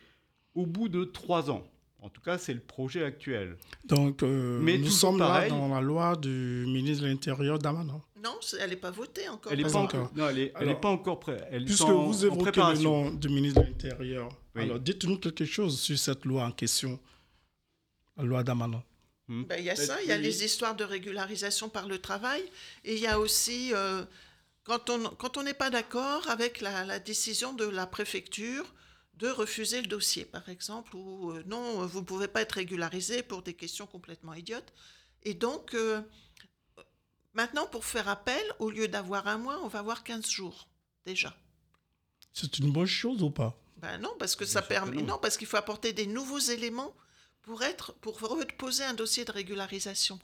[0.56, 1.66] au bout de trois ans.
[2.04, 3.56] En tout cas, c'est le projet actuel.
[3.86, 8.02] Donc, euh, Mais nous sommes là dans la loi du ministre de l'Intérieur d'Amanon.
[8.22, 9.54] Non, elle n'est pas votée encore.
[9.54, 10.12] Elle n'est pas, encore.
[10.14, 11.48] Non, elle n'est pas encore prête.
[11.66, 16.26] Puisque vous évoquez le nom du ministre de l'Intérieur, alors dites-nous quelque chose sur cette
[16.26, 17.00] loi en question
[18.18, 18.84] la loi d'Amanon.
[19.30, 19.44] Hmm.
[19.46, 22.44] Ben, il y a ça, il y a les histoires de régularisation par le travail,
[22.84, 24.04] et il y a aussi, euh,
[24.66, 28.66] quand on quand n'est pas d'accord avec la, décision de la préfecture
[29.16, 33.24] de refuser le dossier, par exemple, ou euh, non, vous ne pouvez pas être régularisé
[33.24, 34.74] pour des questions complètement idiotes.
[35.24, 36.02] Et donc, euh,
[37.34, 40.68] maintenant, pour faire appel, au lieu d'avoir un mois, on va avoir 15 jours,
[41.06, 41.36] déjà.
[42.34, 43.56] C'est une bonne chose ou pas?
[43.78, 45.02] Ben non, parce que ça permet.
[45.02, 46.96] Non, parce qu'il faut apporter des nouveaux éléments
[47.44, 48.18] pour, être, pour
[48.58, 50.20] poser un dossier de régularisation.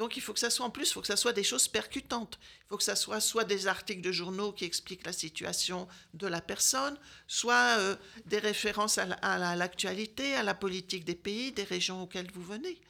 [0.00, 1.68] Donc il faut que ça soit en plus, il faut que ça soit des choses
[1.68, 2.38] percutantes.
[2.40, 6.26] Il faut que ça soit soit des articles de journaux qui expliquent la situation de
[6.26, 12.02] la personne, soit euh, des références à l'actualité, à la politique des pays, des régions
[12.02, 12.80] auxquelles vous venez.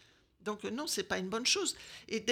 [0.44, 1.76] Donc non, c'est pas une bonne chose.
[2.08, 2.24] Et,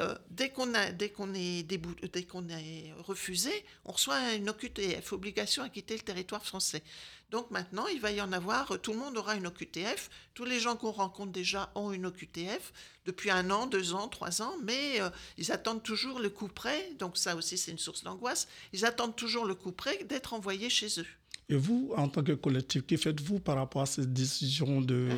[0.00, 3.50] euh, dès, dès qu'on est, dès qu'on est refusé,
[3.84, 6.82] on reçoit une OQTF, obligation à quitter le territoire français.
[7.30, 10.08] Donc maintenant, il va y en avoir, tout le monde aura une OQTF.
[10.34, 12.72] Tous les gens qu'on rencontre déjà ont une OQTF
[13.06, 16.92] depuis un an, deux ans, trois ans, mais euh, ils attendent toujours le coup près.
[16.98, 18.46] Donc ça aussi, c'est une source d'angoisse.
[18.72, 21.06] Ils attendent toujours le coup près d'être envoyés chez eux.
[21.50, 25.08] Et vous, en tant que collectif, que faites-vous par rapport à cette décision de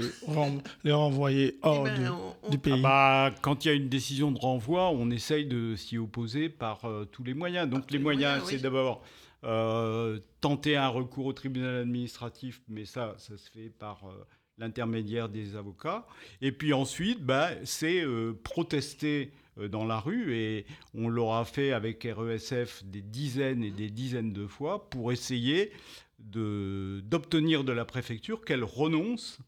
[0.83, 2.17] les renvoyer hors eh ben,
[2.51, 5.77] du pays ah bah, Quand il y a une décision de renvoi, on essaye de
[5.77, 7.71] s'y opposer par euh, tous les moyens.
[7.71, 9.05] Donc les, moyens, c'est d'abord
[9.45, 14.27] euh, tenter un recours au tribunal administratif, mais ça, ça se fait par euh,
[14.59, 16.09] l'intermédiaire des avocats.
[16.41, 18.03] Et puis ensuite, bah, c'est
[18.43, 19.31] protester
[19.71, 24.47] dans la rue et on l'aura fait avec RESF des dizaines et des dizaines de
[24.47, 25.73] fois pour essayer
[26.18, 29.38] d'obtenir de, la préfecture qu'elle renonce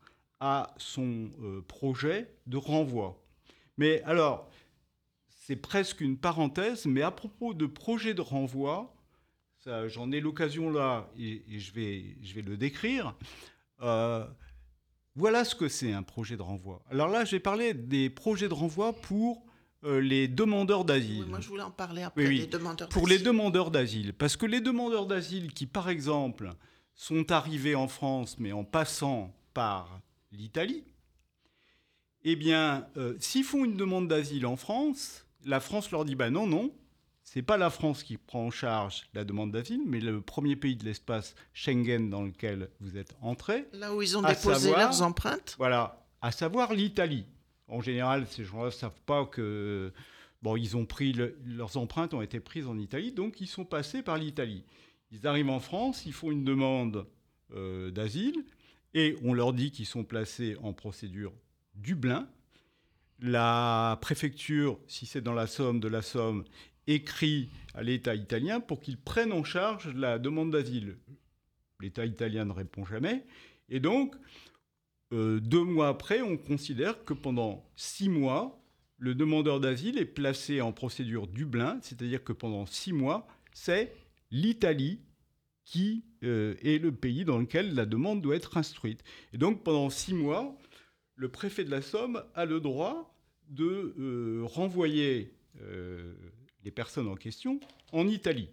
[0.40, 3.20] à son euh, projet de renvoi.
[3.76, 4.50] Mais alors,
[5.28, 8.94] c'est presque une parenthèse, mais à propos de projet de renvoi,
[9.87, 13.14] j'en ai l'occasion là et, je, vais, je vais le décrire.
[13.83, 14.26] Euh,
[15.14, 16.83] voilà ce que c'est un projet de renvoi.
[16.90, 19.44] Alors là, j'ai parlé des projets de renvoi pour
[19.85, 21.27] euh, les demandeurs d'asile.
[21.27, 24.12] moi, je voulais en parler après, les demandeurs Pour les demandeurs d'asile.
[24.12, 26.51] Parce que les demandeurs d'asile qui, par exemple,
[26.95, 30.01] sont arrivés en France, mais en passant par
[30.33, 30.85] l'Italie,
[32.25, 36.31] eh bien, euh, s'ils font une demande d'asile en France, la France leur dit bah
[36.31, 36.73] non, non,
[37.23, 40.77] c'est pas la France qui prend en charge la demande d'asile, mais le premier pays
[40.77, 43.69] de l'espace Schengen dans lequel vous êtes entré.
[43.73, 45.55] Là où ils ont déposé leurs empreintes.
[45.59, 47.27] Voilà, à savoir l'Italie.
[47.68, 49.92] En général, ces gens-là ne savent pas que.
[50.42, 51.12] Bon, ils ont pris.
[51.12, 54.64] leurs empreintes ont été prises en Italie, donc ils sont passés par l'Italie.
[55.11, 57.07] Ils arrivent en France, ils font une demande
[57.54, 58.44] euh, d'asile,
[58.94, 61.33] et on leur dit qu'ils sont placés en procédure
[61.74, 62.28] Dublin.
[63.20, 66.44] La préfecture, si c'est dans la Somme, de la Somme,
[66.87, 70.96] écrit à l'État italien pour qu'ils prennent en charge la demande d'asile.
[71.81, 73.24] L'État italien ne répond jamais.
[73.68, 74.14] Et donc,
[75.12, 78.62] euh, deux mois après, on considère que pendant six mois,
[78.99, 83.94] le demandeur d'asile est placé en procédure Dublin, c'est-à-dire que pendant six mois, c'est
[84.31, 85.01] l'Italie
[85.64, 89.03] qui euh, est le pays dans lequel la demande doit être instruite.
[89.33, 90.59] Et donc pendant six mois,
[91.14, 93.14] le préfet de la Somme a le droit
[93.49, 95.35] de euh, renvoyer
[96.64, 97.59] les personnes en question
[97.90, 98.49] en Italie.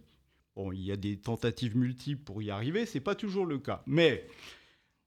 [0.55, 3.83] Bon, il y a des tentatives multiples pour y arriver, c'est pas toujours le cas.
[3.85, 4.25] Mais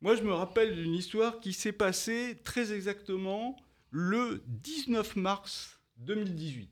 [0.01, 3.57] moi, je me rappelle d'une histoire qui s'est passée très exactement
[3.91, 6.71] le 19 mars 2018.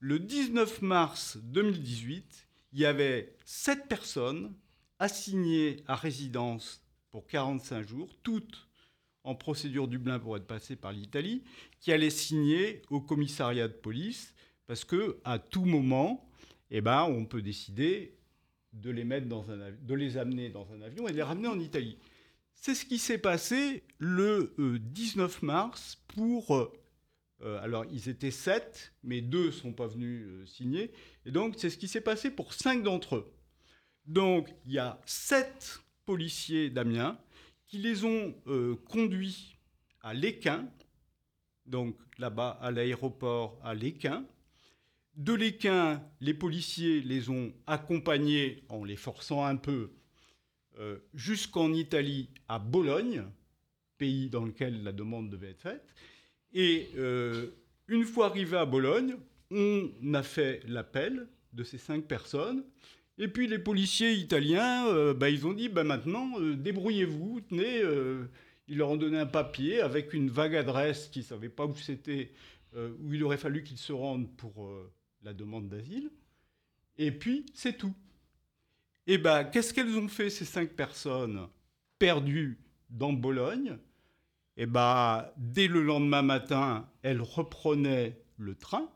[0.00, 4.54] Le 19 mars 2018, il y avait sept personnes
[4.98, 8.68] assignées à résidence pour 45 jours, toutes
[9.24, 11.42] en procédure Dublin pour être passées par l'Italie,
[11.80, 14.34] qui allaient signer au commissariat de police
[14.66, 16.30] parce que à tout moment,
[16.70, 18.18] eh ben, on peut décider
[18.72, 21.48] de les, mettre dans un, de les amener dans un avion et de les ramener
[21.48, 21.98] en Italie.
[22.60, 26.72] C'est ce qui s'est passé le 19 mars pour
[27.42, 30.92] euh, alors, ils étaient sept, mais deux ne sont pas venus euh, signer.
[31.24, 33.32] Et donc, c'est ce qui s'est passé pour cinq d'entre eux.
[34.06, 37.18] Donc, il y a sept policiers d'Amiens
[37.66, 39.56] qui les ont euh, conduits
[40.00, 40.68] à l'Équin,
[41.66, 44.24] donc là-bas à l'aéroport à l'Équin.
[45.14, 49.92] De l'Équin, les policiers les ont accompagnés en les forçant un peu
[51.14, 53.24] jusqu'en Italie, à Bologne,
[53.98, 55.94] pays dans lequel la demande devait être faite.
[56.54, 57.48] Et euh,
[57.88, 59.16] une fois arrivé à Bologne,
[59.50, 62.64] on a fait l'appel de ces cinq personnes.
[63.18, 67.82] Et puis les policiers italiens, euh, bah, ils ont dit bah, maintenant, euh, débrouillez-vous, tenez.
[68.68, 71.74] ils leur ont donné un papier avec une vague adresse qu'ils ne savaient pas où
[71.74, 72.32] c'était,
[72.76, 74.70] où il aurait fallu qu'ils se rendent pour
[75.22, 76.10] la demande d'asile.
[76.96, 77.94] Et puis, c'est tout.
[79.10, 81.48] Et bah, qu'est-ce qu'elles ont fait, ces cinq personnes
[81.98, 82.58] perdues
[82.90, 83.78] dans Bologne?
[84.58, 88.92] Eh bah, dès le lendemain matin, elles reprenaient le train.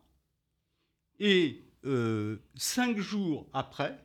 [1.18, 3.98] Et euh, cinq jours après,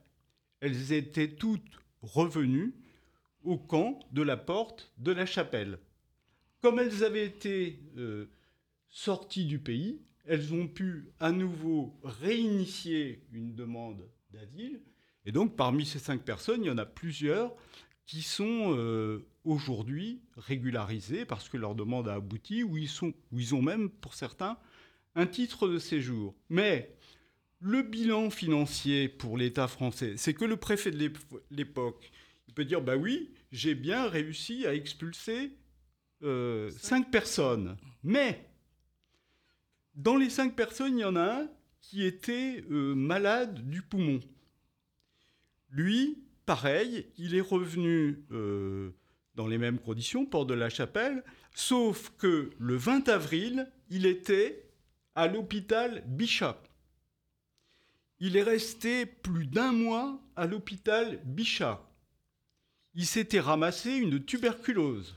[0.62, 2.74] elles étaient toutes revenues
[3.44, 5.78] au camp de la porte de la chapelle.
[6.62, 8.28] Comme elles avaient été euh,
[8.88, 14.80] sorties du pays, elles ont pu à nouveau réinitier une demande d'asile.
[15.28, 17.54] Et donc, parmi ces cinq personnes, il y en a plusieurs
[18.06, 23.40] qui sont euh, aujourd'hui régularisés parce que leur demande a abouti, ou ils, sont, ou
[23.42, 24.58] ils ont même, pour certains,
[25.16, 26.34] un titre de séjour.
[26.48, 26.96] Mais
[27.60, 31.12] le bilan financier pour l'État français, c'est que le préfet de
[31.52, 32.10] l'époque,
[32.48, 35.52] il peut dire, bah oui, j'ai bien réussi à expulser
[36.24, 37.76] euh, cinq personnes.
[38.02, 38.50] Mais
[39.94, 41.50] dans les cinq personnes, il y en a un
[41.82, 44.22] qui était euh, malade du poumon.
[45.70, 48.92] Lui, pareil, il est revenu euh,
[49.36, 54.70] dans les mêmes conditions, port de la Chapelle, sauf que le 20 avril, il était
[55.16, 56.62] à l'hôpital Bichat.
[58.20, 61.84] Il est resté plus d'un mois à l'hôpital Bichat.
[62.96, 65.16] Il s'était ramassé une tuberculose.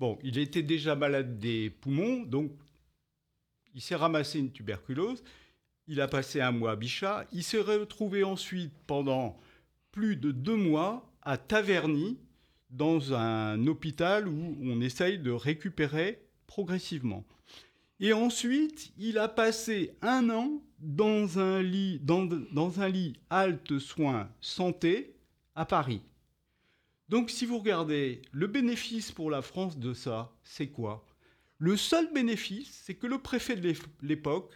[0.00, 2.52] Bon, il était déjà malade des poumons, donc
[3.74, 5.22] il s'est ramassé une tuberculose.
[5.90, 7.26] Il a passé un mois à Bichat.
[7.32, 9.36] Il s'est retrouvé ensuite pendant
[9.90, 12.16] plus de deux mois à Taverny,
[12.70, 17.24] dans un hôpital où on essaye de récupérer progressivement.
[17.98, 24.30] Et ensuite, il a passé un an dans un lit, dans, un lit halte soins
[24.40, 25.16] santé
[25.56, 26.02] à Paris.
[27.08, 31.04] Donc si vous regardez, le bénéfice pour la France de ça, c'est quoi?
[31.58, 34.52] Le seul bénéfice, c'est que le préfet de l'époque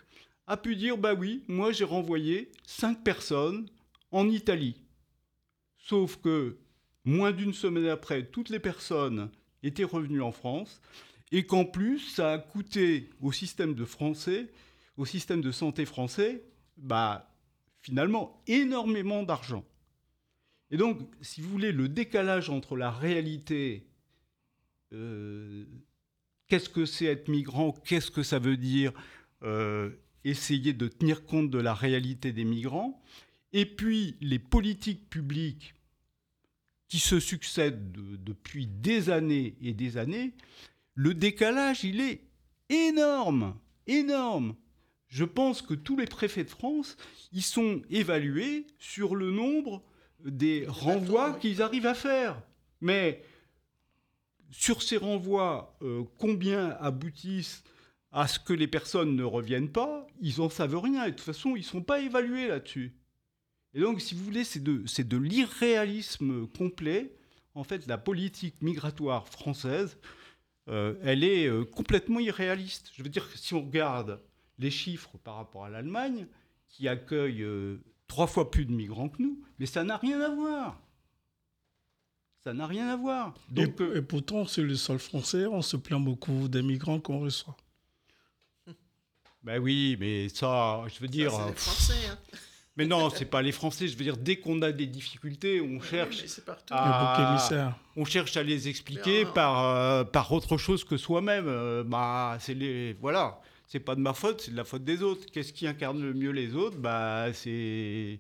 [0.47, 3.69] a pu dire, bah oui, moi j'ai renvoyé cinq personnes
[4.11, 4.77] en Italie.
[5.79, 6.59] Sauf que
[7.05, 9.31] Moins d'une semaine après, toutes les personnes
[9.63, 10.81] étaient revenues en France
[11.33, 14.51] et qu'en plus, ça a coûté au système de français,
[14.97, 16.45] au système de santé français,
[16.79, 17.31] bah,
[17.83, 19.65] finalement énormément d'argent.
[20.71, 23.87] Et donc, si vous voulez, le décalage entre la réalité,
[24.95, 25.67] euh,
[26.49, 28.93] qu'est-ce que c'est être migrant, qu'est-ce que ça veut dire
[29.43, 29.91] euh,
[30.25, 33.03] essayer de tenir compte de la réalité des migrants,
[33.53, 35.75] et puis les politiques publiques
[36.89, 40.35] qui se succèdent depuis des années et des années,
[40.95, 42.23] le décalage, il est
[42.69, 43.57] énorme,
[43.87, 44.55] énorme.
[45.09, 46.97] Je pense que tous les préfets de France,
[47.33, 49.83] ils sont évalués sur le nombre
[50.25, 52.41] des renvois qu'ils arrivent à faire.
[52.81, 53.23] Mais
[54.51, 57.65] sur ces renvois, euh, combien aboutissent
[58.15, 61.05] à ce que les personnes ne reviennent pas Ils n'en savent rien.
[61.05, 62.95] Et de toute façon, ils ne sont pas évalués là-dessus.
[63.75, 67.17] Et donc, si vous voulez, c'est de, de l'irréalisme complet.
[67.55, 69.99] En fait, la politique migratoire française,
[70.69, 72.93] euh, elle est euh, complètement irréaliste.
[72.95, 74.21] Je veux dire que si on regarde
[74.61, 76.29] les chiffres par rapport à l'Allemagne,
[76.69, 80.33] qui accueille euh, trois fois plus de migrants que nous, mais ça n'a rien à
[80.33, 80.81] voir.
[82.45, 83.35] Ça n'a rien à voir.
[83.51, 87.57] Donc, et, pourtant, c'est le sol français, on se plaint beaucoup des migrants qu'on reçoit.
[89.45, 91.33] Ben oui, mais ça, je veux dire.
[91.33, 92.07] c'est les Français.
[92.11, 92.19] Hein.
[92.77, 93.87] Mais non, c'est pas les Français.
[93.87, 96.25] Je veux dire, dès qu'on a des difficultés, on cherche
[96.73, 97.79] à...
[97.95, 101.47] on cherche à les expliquer par, euh, par autre chose que soi-même.
[101.47, 105.03] Euh, bah, c'est les, voilà, c'est pas de ma faute, c'est de la faute des
[105.05, 105.27] autres.
[105.33, 106.77] Qu'est-ce qui incarne le mieux les autres?
[106.79, 108.19] Bah, c'est,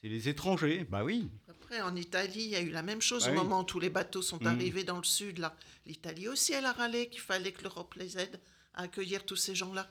[0.00, 0.86] c'est les étrangers.
[0.88, 1.28] Bah oui.
[1.50, 3.38] Après, en Italie, il y a eu la même chose Ah au oui.
[3.38, 4.46] moment où tous les bateaux sont Mhm.
[4.46, 5.40] arrivés dans le sud.
[5.40, 8.40] Là, l'Italie aussi, elle a râlé qu'il fallait que l'Europe les aide
[8.72, 9.86] à accueillir tous ces gens-là.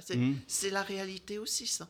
[0.00, 0.36] C'est, Mhm.
[0.46, 1.88] c'est la réalité aussi, ça.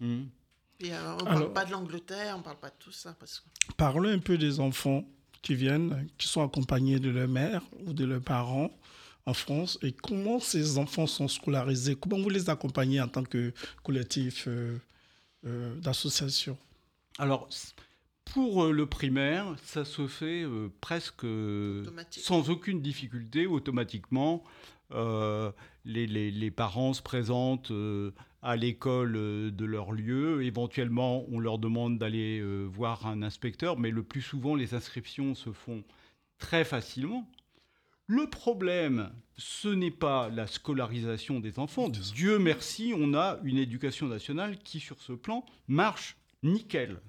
[0.00, 3.14] Et, euh, on ne parle pas de l'Angleterre, on ne parle pas de tout ça.
[3.18, 3.72] Parce que...
[3.76, 5.04] Parlons un peu des enfants
[5.42, 8.70] qui viennent, qui sont accompagnés de leur mère ou de leurs parents
[9.24, 13.52] en France et comment ces enfants sont scolarisés, comment vous les accompagnez en tant que
[13.82, 14.78] collectif euh,
[15.46, 16.56] euh, d'association?
[17.18, 17.48] Alors,
[18.26, 21.26] pour le primaire, ça se fait euh, presque
[22.10, 24.44] sans aucune difficulté, automatiquement.
[25.86, 28.10] Les, les- les parents se présentent euh,
[28.42, 30.42] à l'école euh, de leur lieu.
[30.42, 35.34] Éventuellement, on leur demande d'aller euh, voir un inspecteur, mais le plus souvent, les inscriptions
[35.34, 35.84] se font
[36.38, 37.30] très facilement.
[38.08, 41.88] Le problème, ce n'est pas la scolarisation des enfants.
[41.88, 47.00] Dieu merci, on a une éducation nationale qui, sur ce plan, marche nickel.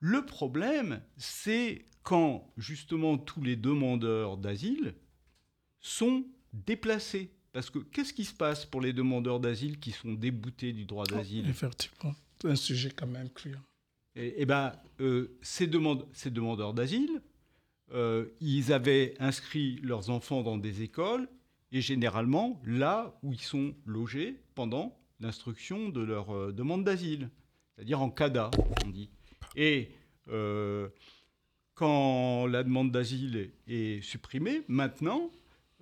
[0.00, 4.94] Le problème, c'est quand justement tous les demandeurs d'asile
[5.80, 7.30] sont déplacés.
[7.54, 11.06] Parce que qu'est-ce qui se passe pour les demandeurs d'asile qui sont déboutés du droit
[11.06, 11.48] d'asile?
[11.48, 13.52] Effectivement, c'est un sujet quand même cru.
[14.16, 17.22] Eh eh ben, euh, ces, demande- ces demandeurs d'asile,
[17.92, 21.28] euh, ils avaient inscrit leurs enfants dans des écoles
[21.70, 27.30] et généralement là où ils sont logés pendant l'instruction de leur euh, demande d'asile,
[27.76, 28.50] c'est-à-dire en CADA,
[28.84, 29.10] on dit.
[29.54, 29.90] Et
[31.74, 35.30] quand la demande d'asile est supprimée, maintenant,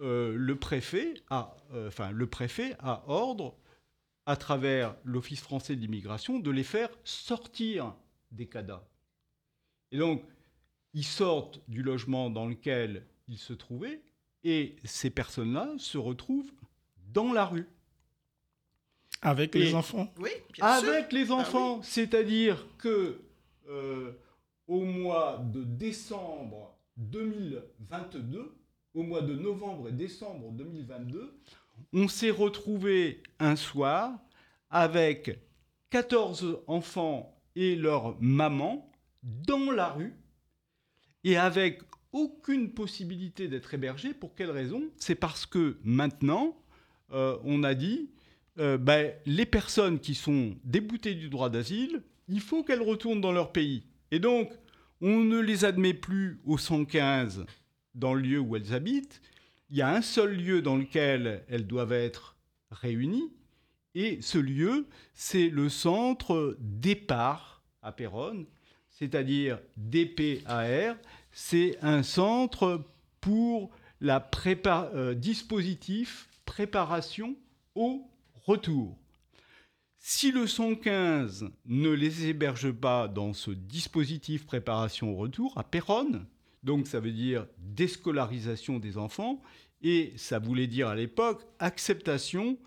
[0.03, 3.57] le, préfet a, euh, enfin, le préfet a ordre,
[4.27, 7.95] à travers l'Office français de l'immigration, de les faire sortir
[8.31, 8.87] des CADA.
[9.91, 10.23] Et donc,
[10.95, 14.01] ils sortent du logement dans lequel ils se trouvaient
[14.45, 16.53] et ces personnes-là se retrouvent
[17.13, 17.69] dans la rue.
[19.23, 20.13] Avec Et- les enfants?
[20.19, 20.89] Oui, bien sûr.
[20.89, 23.21] Avec les Ah enfants, c'est-à-dire que
[23.69, 24.13] euh,
[24.67, 28.55] au mois de décembre 2022,
[28.95, 31.35] au mois de novembre et décembre 2022,
[31.93, 34.13] on s'est retrouvé un soir
[34.71, 35.39] avec
[35.91, 38.91] 14 enfants et leur maman
[39.23, 40.15] dans la rue
[41.25, 41.83] et avec
[42.13, 44.15] aucune possibilité d'être hébergés.
[44.15, 44.83] Pour quelle raison?
[44.97, 46.57] C'est parce que maintenant,
[47.13, 48.11] euh, on a dit,
[48.59, 53.33] euh, ben, les personnes qui sont déboutées du droit d'asile, il faut qu'elles retournent dans
[53.33, 53.85] leur pays.
[54.11, 54.51] Et donc,
[55.01, 57.47] on ne les admet plus au 115
[57.95, 59.21] dans le lieu où elles habitent.
[59.71, 62.37] Il y a un seul lieu dans lequel elles doivent être
[62.71, 63.33] réunies.
[63.95, 68.47] Et ce lieu, c'est le centre départ à Péronne,
[68.91, 70.97] c'est-à-dire DPAR.
[71.31, 72.85] C'est un centre
[73.21, 73.71] pour
[74.01, 77.37] la euh, dispositif préparation
[77.75, 78.05] au
[78.45, 78.99] retour.
[79.99, 86.27] Si le 115 ne les héberge pas dans ce dispositif préparation au retour à Péronne,
[86.63, 89.41] donc ça veut dire déscolarisation des enfants,
[89.83, 92.59] et ça voulait dire à l'époque acceptation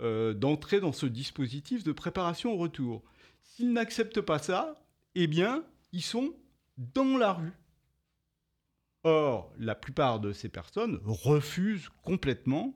[0.00, 3.04] euh, d'entrer dans ce dispositif de préparation au retour.
[3.42, 4.84] S'ils n'acceptent pas ça,
[5.14, 6.34] eh bien, ils sont
[6.76, 7.52] dans la rue.
[9.04, 12.74] Or, la plupart de ces personnes refusent complètement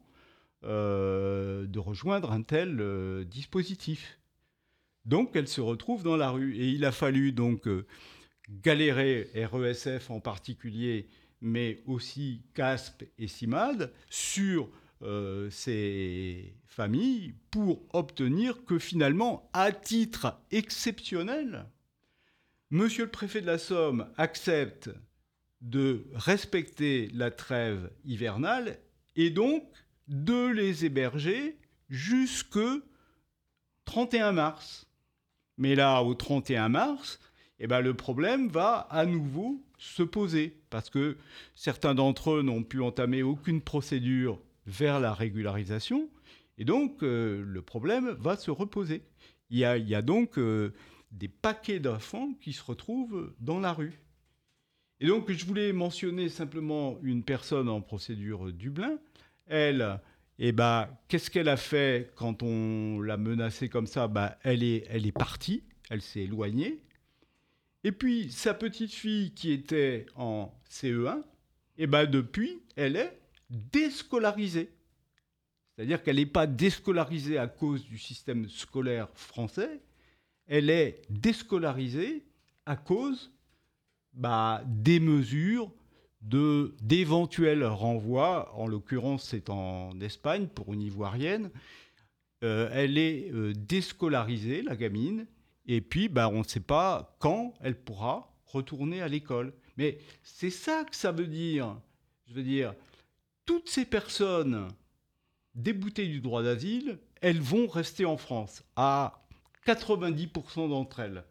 [0.64, 4.20] euh, de rejoindre un tel euh, dispositif.
[5.04, 6.54] Donc, elles se retrouvent dans la rue.
[6.54, 7.66] Et il a fallu donc
[8.50, 11.08] galérer, RESF en particulier,
[11.40, 14.68] mais aussi CASP et CIMAD, sur
[15.02, 21.66] euh, ces familles pour obtenir que finalement, à titre exceptionnel,
[22.70, 24.90] Monsieur le préfet de la Somme accepte
[25.62, 28.78] de respecter la trêve hivernale
[29.16, 29.64] et donc
[30.06, 31.56] de les héberger
[31.88, 32.58] jusque
[33.86, 34.86] 31 mars.
[35.56, 37.18] Mais là, au 31 mars,
[37.60, 41.16] eh ben, le problème va à nouveau se poser parce que
[41.54, 46.08] certains d'entre eux n'ont pu entamer aucune procédure vers la régularisation
[46.58, 49.02] et donc euh, le problème va se reposer.
[49.50, 50.74] Il y a, donc euh,
[51.10, 53.98] des paquets d'enfants qui se retrouvent dans la rue.
[55.00, 58.98] Et donc, je voulais mentionner simplement une personne en procédure Dublin.
[59.46, 60.00] Elle,
[60.38, 64.08] eh ben, qu'est-ce qu'elle a fait quand on l'a menacée comme ça?
[64.08, 66.82] Ben, elle, est, elle est partie, elle s'est éloignée.
[67.88, 71.22] Et puis, sa petite fille qui était en CE1,
[71.78, 73.18] eh ben, depuis, elle est
[73.48, 74.70] déscolarisée.
[75.74, 79.80] C'est-à-dire qu'elle n'est pas déscolarisée à cause du système scolaire français,
[80.46, 82.26] elle est déscolarisée
[82.66, 83.32] à cause
[84.12, 85.72] bah, des mesures
[86.20, 88.54] de d'éventuels renvois.
[88.54, 91.50] En l'occurrence, c'est en Espagne pour une ivoirienne.
[92.44, 95.26] Euh, elle est euh, déscolarisée, la gamine,
[95.68, 99.52] et puis bah, on ne sait pas quand elle pourra retourner à l'école.
[99.76, 101.76] Mais c'est ça que ça veut dire.
[102.26, 102.74] Je veux dire,
[103.46, 104.68] toutes ces personnes
[105.54, 109.24] déboutées du droit d'asile, elles vont rester en France, à
[109.66, 111.24] 90% d'entre elles.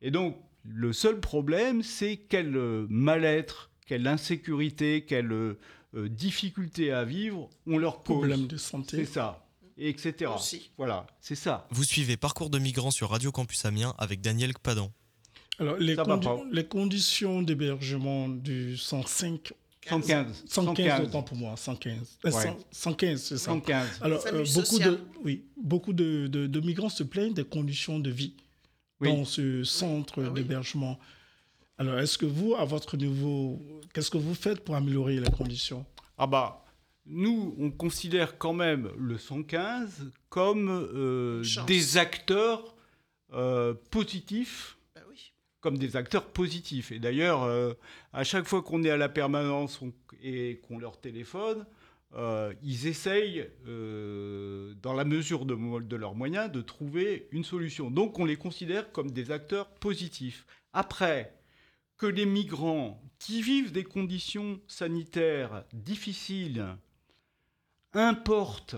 [0.00, 5.58] Et donc, le seul problème, c'est quel euh, mal-être, quelle insécurité, quelle euh,
[5.94, 8.18] difficulté à vivre on leur pose.
[8.18, 8.96] Problème de santé.
[8.98, 9.43] C'est ça,
[9.78, 10.30] et etc.
[10.34, 10.70] Aussi.
[10.76, 11.66] Voilà, c'est ça.
[11.70, 14.90] Vous suivez Parcours de migrants sur Radio Campus Amiens avec Daniel Kpadan.
[15.60, 19.52] Alors, les, condi- conditions d'hébergement du 105,
[19.88, 20.44] 115.
[20.48, 22.18] 115 autant pour moi, 115.
[22.24, 22.42] Euh, Ouais.
[22.42, 23.44] 100 115, c'est ça.
[23.52, 23.88] 115.
[24.00, 28.10] Alors, euh, beaucoup, de, oui, beaucoup de, de- de migrants se plaignent des conditions de
[28.10, 28.34] vie
[29.00, 29.08] Oui.
[29.14, 30.34] dans ce centre Ah oui.
[30.34, 30.98] d'hébergement.
[31.78, 33.60] Alors, est-ce que vous, à votre niveau,
[33.92, 35.84] qu'est-ce que vous faites pour améliorer les conditions?
[36.18, 36.63] Ah bah,
[37.06, 42.74] nous, on considère quand même le 115 comme euh, des acteurs
[43.32, 45.32] euh, positifs, Bah oui.
[45.60, 46.92] comme des acteurs positifs.
[46.92, 47.74] Et d'ailleurs, euh,
[48.12, 49.92] à chaque fois qu'on est à la permanence on-
[50.22, 51.66] et qu'on leur téléphone,
[52.62, 57.90] ils essayent, dans la mesure de leurs moyens, de trouver une solution.
[57.90, 60.46] Donc, on les considère comme des acteurs positifs.
[60.72, 61.34] Après,
[61.98, 66.64] que les migrants qui vivent des conditions sanitaires difficiles
[67.94, 68.76] importent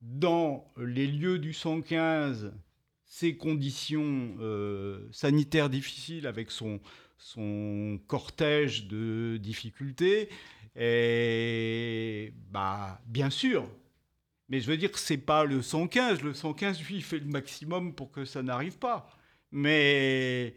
[0.00, 2.52] dans les lieux du 115
[3.04, 6.80] ces conditions euh, sanitaires difficiles avec son,
[8.06, 10.28] cortège de difficultés,
[10.76, 13.68] et bah, bien sûr.
[14.48, 16.22] Mais je veux dire que c'est pas le 115.
[16.22, 19.10] Le 115, lui, fait le maximum pour que ça n'arrive pas.
[19.50, 20.54] Mais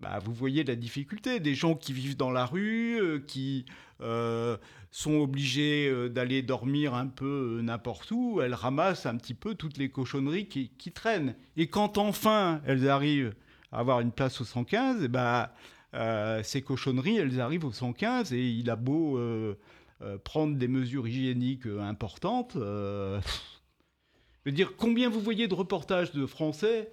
[0.00, 3.66] bah, vous voyez la difficulté des gens qui vivent dans la rue, euh, qui
[4.02, 4.56] euh,
[4.90, 8.40] sont obligés euh, d'aller dormir un peu n'importe où.
[8.40, 11.36] Elles ramassent un petit peu toutes les cochonneries qui, traînent.
[11.56, 13.34] Et quand enfin elles arrivent
[13.70, 15.18] à avoir une place au 115, eh
[15.94, 19.20] euh, ces cochonneries, elles arrivent au 115 et il a beau
[20.24, 22.54] prendre des mesures hygiéniques importantes.
[22.54, 23.20] je
[24.44, 26.90] veux dire, combien vous voyez de reportages de Français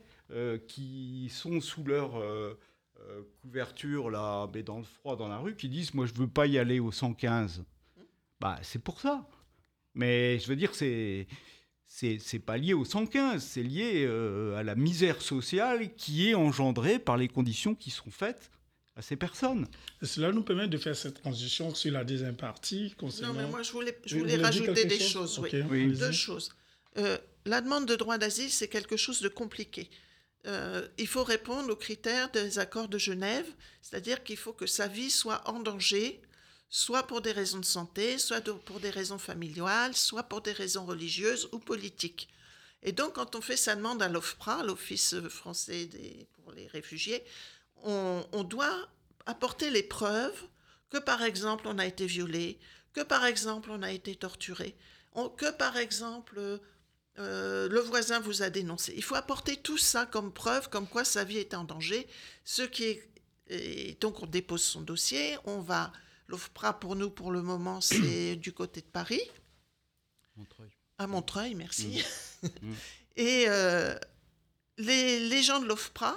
[0.67, 2.21] qui sont sous leur
[3.09, 6.27] euh, couverture, là, mais dans le froid, dans la rue, qui disent Moi, je veux
[6.27, 7.63] pas y aller au 115.
[8.39, 9.27] Bah, c'est pour ça.
[9.93, 11.27] Mais je veux dire, c'est.
[11.89, 16.33] C'est, c'est pas lié au 115, c'est lié euh, à la misère sociale qui est
[16.33, 18.51] engendrée par les conditions qui sont faites
[18.97, 19.67] à ces personnes.
[20.01, 23.33] Et Cela nous permet de faire cette transition sur la deuxième partie Non, concernant...
[23.35, 25.39] mais moi, je voulais, je voulais rajouter des chose choses.
[25.39, 25.63] Ok, oui.
[25.69, 25.83] Oui.
[25.83, 25.99] allez-y.
[25.99, 26.49] Deux choses.
[26.97, 29.89] Euh, la demande de droit d'asile, c'est quelque chose de compliqué.
[30.45, 33.47] Euh, il faut répondre aux critères des accords de Genève,
[33.81, 36.21] c'est-à-dire qu'il faut que sa vie soit en danger,
[36.69, 40.85] soit pour des raisons de santé, soit pour des raisons familiales, soit pour des raisons
[40.85, 42.29] religieuses ou politiques.
[42.83, 47.23] Et donc, quand on fait sa demande à l'OFPRA, l'Office français des- pour les réfugiés,
[47.83, 48.87] on, on doit
[49.25, 50.43] apporter les preuves
[50.89, 52.59] que, par exemple, on a été violé,
[52.93, 54.75] que, par exemple, on a été torturé,
[55.37, 56.59] que, par exemple,
[57.19, 58.93] euh, le voisin vous a dénoncé.
[58.95, 62.07] Il faut apporter tout ça comme preuve, comme quoi sa vie est en danger.
[62.43, 63.09] Ce qui est,
[63.49, 65.37] et donc, on dépose son dossier.
[65.45, 65.91] On va.
[66.27, 69.21] L'OFPRA, pour nous, pour le moment, c'est du côté de Paris.
[70.97, 72.03] À Montreuil, merci.
[72.43, 72.73] Mm.
[73.15, 73.97] Et euh,
[74.77, 76.15] les, les gens de l'OFPRA,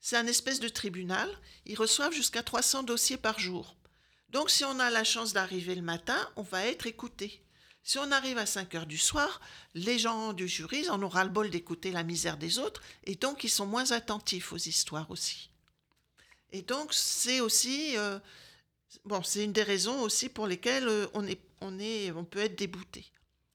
[0.00, 1.28] c'est un espèce de tribunal.
[1.66, 3.76] Ils reçoivent jusqu'à 300 dossiers par jour.
[4.30, 7.42] Donc, si on a la chance d'arriver le matin, on va être écouté.
[7.84, 9.40] Si on arrive à 5 heures du soir,
[9.74, 13.42] les gens du jury en aura le bol d'écouter la misère des autres, et donc
[13.44, 15.50] ils sont moins attentifs aux histoires aussi.
[16.52, 17.96] Et donc, c'est aussi.
[17.96, 18.18] euh,
[19.04, 22.40] bon, c'est une des raisons aussi pour lesquelles euh, on, est, on, est, on peut
[22.40, 23.06] être débouté.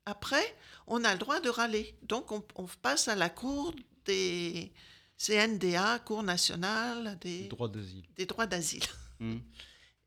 [0.06, 0.56] Après,
[0.88, 1.96] on a le droit de râler.
[2.04, 3.74] Donc, on, on passe à la cour
[4.06, 4.72] des
[5.18, 8.04] CNDA, Cour nationale des, Droit d'asile.
[8.16, 8.84] des droits d'asile.
[9.20, 9.38] Mm.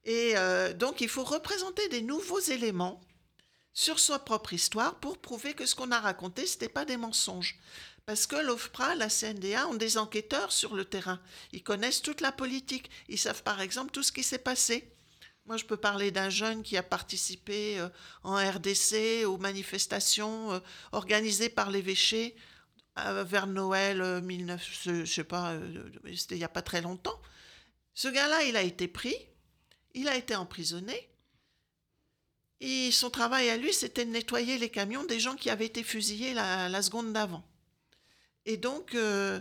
[0.05, 3.01] Et euh, donc, il faut représenter des nouveaux éléments
[3.73, 6.97] sur sa propre histoire pour prouver que ce qu'on a raconté, ce n'était pas des
[6.97, 7.59] mensonges.
[8.07, 11.21] Parce que l'OFPRA, la CNDA ont des enquêteurs sur le terrain.
[11.53, 12.91] Ils connaissent toute la politique.
[13.09, 14.93] Ils savent par exemple tout ce qui s'est passé.
[15.47, 17.89] Moi, je peux parler d'un jeune qui a participé euh,
[18.25, 20.61] en RDC aux manifestations euh,
[20.93, 22.37] organisées par l'évêché
[22.99, 25.55] euh, vers Noël euh, 19, je, sais pas,
[26.15, 27.21] c'était il n'y a pas très longtemps.
[27.95, 29.15] Ce gars-là, il a été pris,
[29.95, 31.10] il a été emprisonné.
[32.93, 36.35] Son travail à lui, c'était de nettoyer les camions des gens qui avaient été fusillés
[36.35, 37.43] la, seconde d'avant.
[38.45, 39.41] Et donc, euh,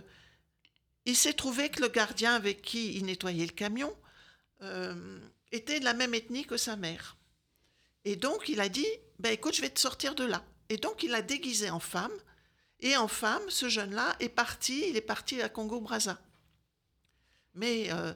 [1.04, 3.94] il s'est trouvé que le gardien avec qui il nettoyait le camion
[4.62, 5.18] euh,
[5.52, 7.16] était de la même ethnie que sa mère.
[8.04, 8.86] Et donc, il a dit,
[9.18, 10.42] ben, écoute, je vais te sortir de là.
[10.70, 12.12] Et donc, il l'a déguisé en femme.
[12.80, 16.18] Et en femme, ce jeune-là est parti, il est parti à Congo-Braza.
[17.54, 18.12] Mais euh,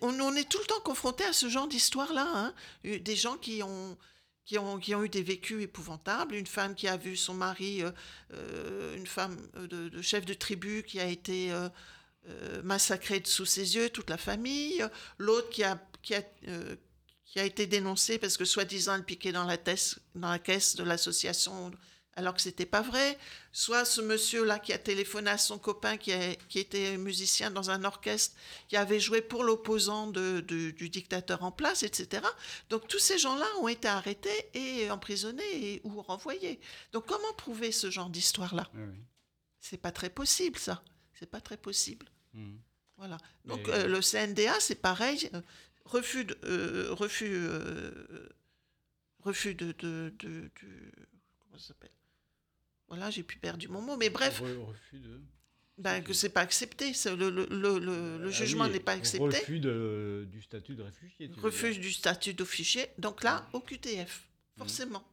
[0.00, 2.26] on, est tout le temps confronté à ce genre d'histoire-là.
[2.34, 2.54] hein.
[2.86, 3.96] Euh, Des gens qui ont,
[4.44, 6.34] qui, ont, qui ont eu des vécus épouvantables.
[6.34, 7.82] Une femme qui a vu son mari,
[8.32, 9.36] euh, une femme
[9.68, 11.52] de, chef de tribu qui a été
[12.62, 14.84] massacrée sous ses yeux, toute la famille.
[15.18, 16.22] L'autre qui a, qui, a,
[17.24, 20.74] qui a été dénoncée parce que soi-disant elle piquait dans la, tête- dans la caisse
[20.76, 21.70] de l'association
[22.18, 23.16] alors que c'était pas vrai.
[23.52, 26.10] Soit ce monsieur-là qui a téléphoné à son copain qui,
[26.58, 28.34] était musicien dans un orchestre,
[28.68, 32.22] qui avait joué pour l'opposant de- de- du dictateur en place, etc.
[32.70, 36.58] Donc tous ces gens-là ont été arrêtés et emprisonnés et, ou renvoyés.
[36.92, 38.68] Donc comment prouver ce genre d'histoire-là?
[39.60, 40.82] C'est pas très possible, ça.
[41.18, 42.06] C'est pas très possible.
[42.34, 42.58] Mhm.
[42.96, 43.16] Voilà.
[43.44, 45.30] Donc euh, le CNDA, c'est pareil.
[45.34, 45.40] euh,
[45.84, 47.46] refus de, euh, refus,
[49.20, 50.92] refus de, de, de- de-
[51.40, 51.90] comment ça s'appelle?
[52.88, 53.96] Voilà, j'ai plus perdu mon mot.
[53.96, 55.20] Mais bref, Re- refus de.
[55.76, 56.92] ben, que c'est pas accepté.
[57.04, 59.24] Le, le, le, le- le Ah jugement oui, n'est pas accepté.
[59.24, 61.30] Refus de- du statut de réfugié.
[61.36, 62.86] Refus du statut d'officier.
[62.98, 64.26] Donc là, au QTF,
[64.56, 65.04] forcément.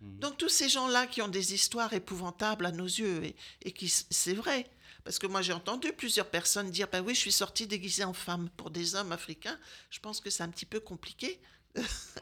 [0.00, 0.18] Mhm.
[0.20, 3.88] Donc tous ces gens-là qui ont des histoires épouvantables à nos yeux, et, et qui,
[3.88, 4.66] c'est vrai,
[5.04, 8.12] parce que moi j'ai entendu plusieurs personnes dire, ben oui, je suis sortie déguisée en
[8.12, 11.38] femme pour des hommes africains, je pense que c'est un petit peu compliqué,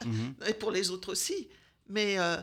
[0.04, 0.34] Mhm.
[0.48, 1.48] et pour les autres aussi.
[1.88, 2.36] Mais euh,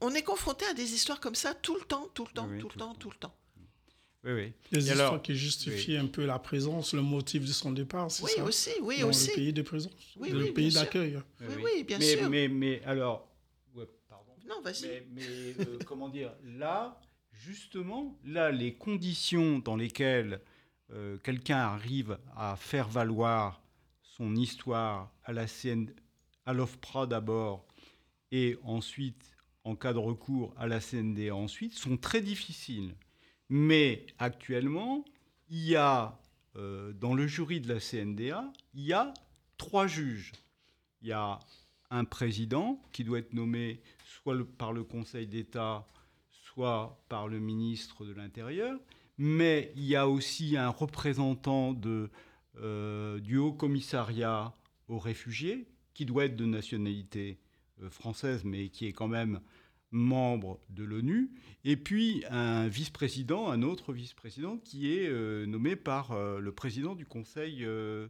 [0.00, 2.58] on est confronté à des histoires comme ça tout le temps, tout le temps, Oui,
[2.58, 3.34] tout le temps, tout le temps.
[4.24, 4.52] Oui, oui.
[4.70, 8.10] Des Et histoires alors- qui justifient un peu la présence, le motif de son départ,
[8.10, 8.44] c'est Oui, ça?
[8.44, 9.30] aussi, oui, Dans aussi.
[9.30, 11.18] le pays de présence, Oui, le oui, pays d'accueil.
[11.40, 12.30] Oui, oui, bien mais, sûr.
[12.30, 13.28] Mais, mais alors.
[13.74, 14.32] Ouais, pardon.
[14.46, 14.86] Non, vas-y.
[14.86, 17.00] Mais, mais, euh, comment dire, là,
[17.32, 20.40] justement, là, les conditions dans lesquelles
[20.92, 23.60] euh, quelqu'un arrive à faire valoir
[24.02, 25.86] son histoire à la CN,
[26.46, 27.66] à l'OFPRA d'abord,
[28.32, 29.30] et ensuite,
[29.62, 32.96] en cas de recours, à la CND ensuite, sont très difficiles.
[33.48, 35.04] Mais actuellement,
[35.50, 36.18] il y a,
[36.56, 39.12] euh, dans le jury de la CNDA, il y a
[39.58, 40.32] trois juges.
[41.02, 41.38] Il y a
[41.90, 45.86] un président qui doit être nommé soit par le Conseil d'État,
[46.30, 48.80] soit par le ministre de l'Intérieur,
[49.18, 51.78] mais il y a aussi un représentant
[52.56, 54.54] euh, du Haut Commissariat
[54.88, 57.38] aux réfugiés, qui doit être de nationalité
[57.90, 59.40] française, mais qui est quand même
[59.90, 61.30] membre de l'ONU,
[61.64, 66.94] et puis un vice-président, un autre vice-président, qui est euh, nommé par euh, le président
[66.94, 68.08] du Conseil, euh,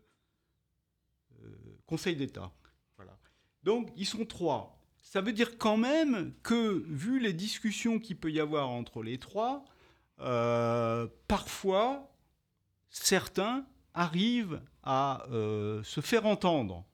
[1.42, 1.48] euh,
[1.86, 2.52] Conseil d'État.
[2.96, 3.18] Voilà.
[3.64, 4.78] Donc, ils sont trois.
[5.02, 9.18] Ça veut dire quand même que, vu les discussions qu'il peut y avoir entre les
[9.18, 9.64] trois,
[10.20, 12.14] euh, parfois,
[12.90, 16.86] certains arrivent à euh, se faire entendre.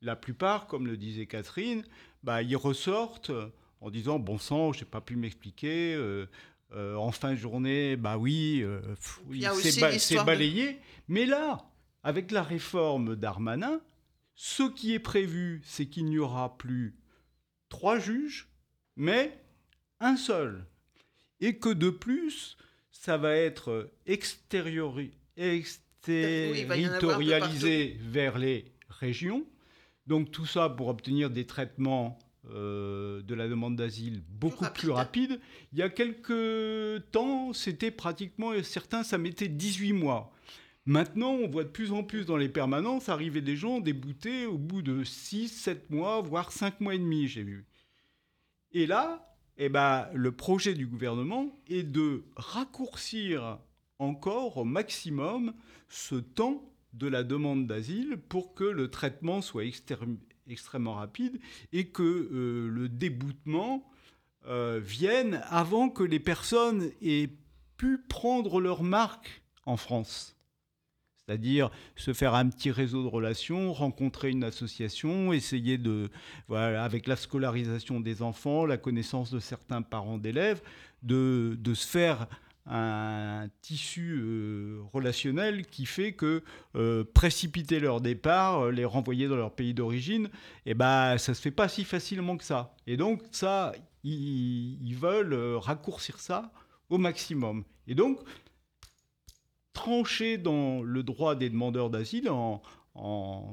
[0.00, 1.84] La plupart, comme le disait Catherine,
[2.22, 3.32] bah, ils ressortent
[3.80, 5.94] en disant Bon sang, je n'ai pas pu m'expliquer.
[5.94, 6.26] euh,
[6.74, 9.90] euh, en fin de journée, bah oui, euh, pff, Il oui, ba-
[10.22, 10.78] de- balayé.
[11.08, 11.58] Mais là,
[12.02, 13.80] avec la réforme d'Armanin,
[14.34, 16.96] ce qui est prévu, c'est qu'il n'y aura plus
[17.68, 18.48] trois juges,
[18.96, 19.38] mais
[20.00, 20.64] un seul.
[21.40, 22.56] Et que de plus,
[22.90, 29.44] ça va être extériori- Oui, va de exterritorialisé vers les régions.
[30.06, 32.18] Donc tout ça pour obtenir des traitements
[32.50, 35.30] euh, de la demande d'asile beaucoup plus rapide.
[35.30, 35.40] rapides.
[35.72, 40.32] Il y a quelques temps, c'était pratiquement, certains, ça mettait 18 mois.
[40.84, 44.58] Maintenant, on voit de plus en plus dans les permanences arriver des gens déboutés au
[44.58, 47.64] bout de 6, 7 mois, voire 5 mois et demi, j'ai vu.
[48.72, 53.58] Et là, eh ben, le projet du gouvernement est de raccourcir
[54.00, 55.54] encore au maximum
[55.88, 59.64] ce temps de la demande d'asile pour que le traitement soit
[60.46, 61.40] extrêmement rapide
[61.72, 63.90] et que euh, le déboutement
[64.46, 67.30] euh, vienne avant que les personnes aient
[67.76, 70.36] pu prendre leur marque en France.
[71.24, 76.10] C'est-à-dire se faire un petit réseau de relations, rencontrer une association, essayer de,
[76.50, 80.62] avec la scolarisation des enfants, la connaissance de certains parents d'élèves,
[81.02, 82.26] de se faire
[82.66, 86.42] un tissu euh, relationnel qui fait que
[86.76, 90.30] euh, précipiter leur départ, euh, les renvoyer dans leur pays d'origine,
[90.66, 92.76] eh ben, ça se fait pas si facilement que ça.
[92.86, 93.72] Et donc ça,
[94.04, 96.52] ils, veulent raccourcir ça
[96.88, 97.64] au maximum.
[97.88, 98.20] Et donc,
[99.72, 102.62] trancher dans le droit des demandeurs d'asile en,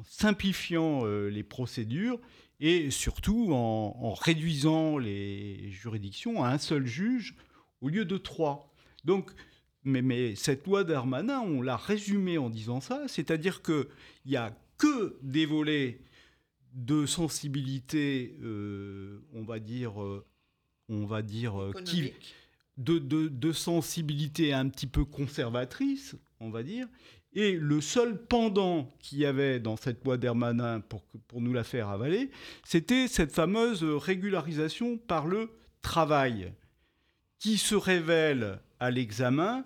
[0.06, 2.20] simplifiant les procédures
[2.60, 7.38] et surtout en réduisant les juridictions à un seul juge
[7.80, 8.69] au lieu de trois.
[9.06, 9.32] Donc
[9.84, 13.86] mais, mais cette loi Darmanin, on l'a résumée en disant ça, c'est-à-dire qu'il
[14.26, 16.00] n'y a que des volets
[16.74, 20.26] de sensibilité, euh, on va dire, euh,
[20.90, 22.14] on va dire, euh, qui,
[22.78, 26.88] de, de, de sensibilité un petit peu conservatrice, on va dire.
[27.34, 31.64] Et le seul pendant qu'il y avait dans cette loi d'Hermanin pour, pour nous la
[31.64, 32.32] faire avaler,
[32.64, 36.54] c'était cette fameuse régularisation par le travail,
[37.38, 39.66] qui se révèle à l'examen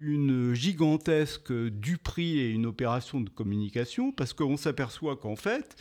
[0.00, 5.76] une gigantesque duperie et une opération de communication, parce qu'on s'aperçoit qu'en fait,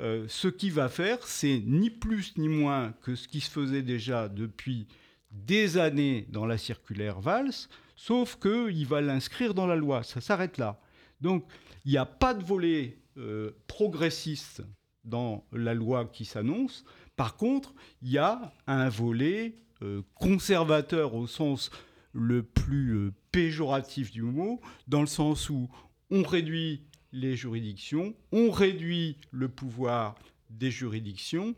[0.00, 3.82] euh, ce qu'il va faire, c'est ni plus ni moins que ce qui se faisait
[3.82, 4.86] déjà depuis
[5.30, 10.02] des années dans la circulaire Valls, sauf qu'il va l'inscrire dans la loi.
[10.02, 10.80] Ça s'arrête là.
[11.20, 11.44] Donc,
[11.84, 14.62] il n'y a pas de volet euh, progressiste
[15.04, 16.84] dans la loi qui s'annonce.
[17.16, 21.70] Par contre, il y a un volet euh, conservateur au sens
[22.16, 25.68] le plus euh, péjoratif du mot, dans le sens où
[26.10, 30.16] on réduit les juridictions, on réduit le pouvoir
[30.50, 31.54] des juridictions,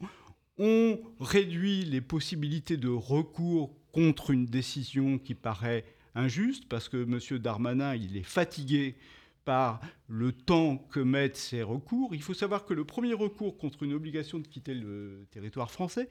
[0.58, 5.84] on réduit les possibilités de recours contre une décision qui paraît
[6.14, 7.38] injuste, parce que M.
[7.38, 8.96] Darmanin, il est fatigué
[9.44, 12.14] par le temps que mettent ces recours.
[12.14, 16.08] Il faut savoir que le premier recours contre une obligation de quitter le territoire français,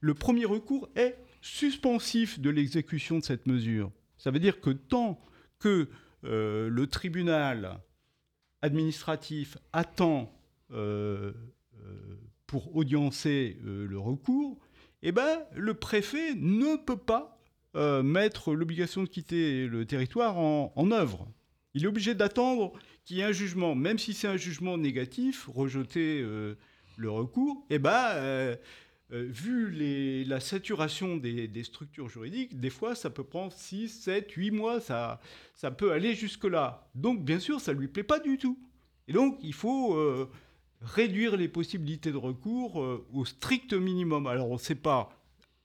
[0.00, 3.90] le premier recours est suspensif de l'exécution de cette mesure.
[4.16, 5.20] Ça veut dire que tant
[5.58, 5.88] que
[6.24, 7.80] euh, le tribunal
[8.62, 10.32] administratif attend
[10.70, 11.32] euh,
[11.84, 12.16] euh,
[12.46, 14.60] pour audiencer le recours,
[15.02, 17.38] eh ben, le préfet ne peut pas
[18.04, 21.26] mettre l'obligation de quitter le territoire en, en œuvre.
[21.72, 22.74] Il est obligé d'attendre
[23.06, 27.78] qu'il y ait un jugement, même si c'est un jugement négatif, rejeter le recours, eh
[27.78, 28.58] ben,
[29.12, 34.50] euh, vu la saturation des, structures juridiques, des fois ça peut prendre 6, 7, 8
[34.52, 35.20] mois, ça,
[35.54, 36.88] ça peut aller jusque-là.
[36.94, 38.58] Donc bien sûr, ça ne lui plaît pas du tout.
[39.08, 40.30] Et donc il faut euh,
[40.80, 44.26] réduire les possibilités de recours euh, au strict minimum.
[44.26, 45.10] Alors on ne sait pas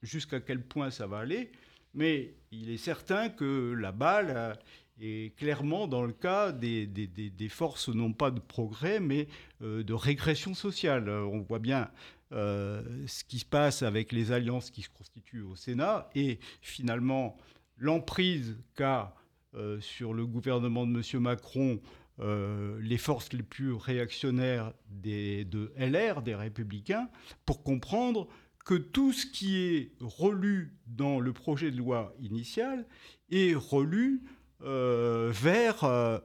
[0.02, 1.50] jusqu'à quel point ça va aller,
[1.94, 4.58] mais il est certain que la balle
[5.00, 9.26] est clairement dans le cas des, forces, non pas de progrès, mais
[9.60, 11.08] de régression sociale.
[11.08, 11.88] On voit bien
[12.30, 17.36] ce qui se passe avec les alliances qui se constituent au Sénat et finalement
[17.78, 19.14] l'emprise qu'a
[19.54, 21.22] euh, sur le gouvernement de M.
[21.22, 21.80] Macron
[22.20, 27.08] euh, les forces les plus réactionnaires de LR, des républicains,
[27.46, 28.28] pour comprendre
[28.64, 32.86] que tout ce qui est relu dans le projet de loi initial
[33.30, 34.22] est relu
[34.62, 36.18] euh, vers euh,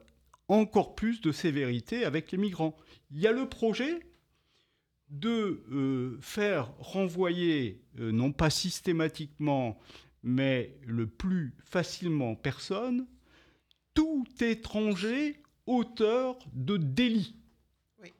[0.48, 2.76] encore plus de sévérité avec les migrants.
[3.12, 4.00] Il y a le projet
[5.14, 9.78] de euh, faire renvoyer, euh, non pas systématiquement,
[10.22, 13.06] mais le plus facilement personne,
[13.94, 17.36] tout étranger auteur de délit.
[18.02, 18.12] Oui.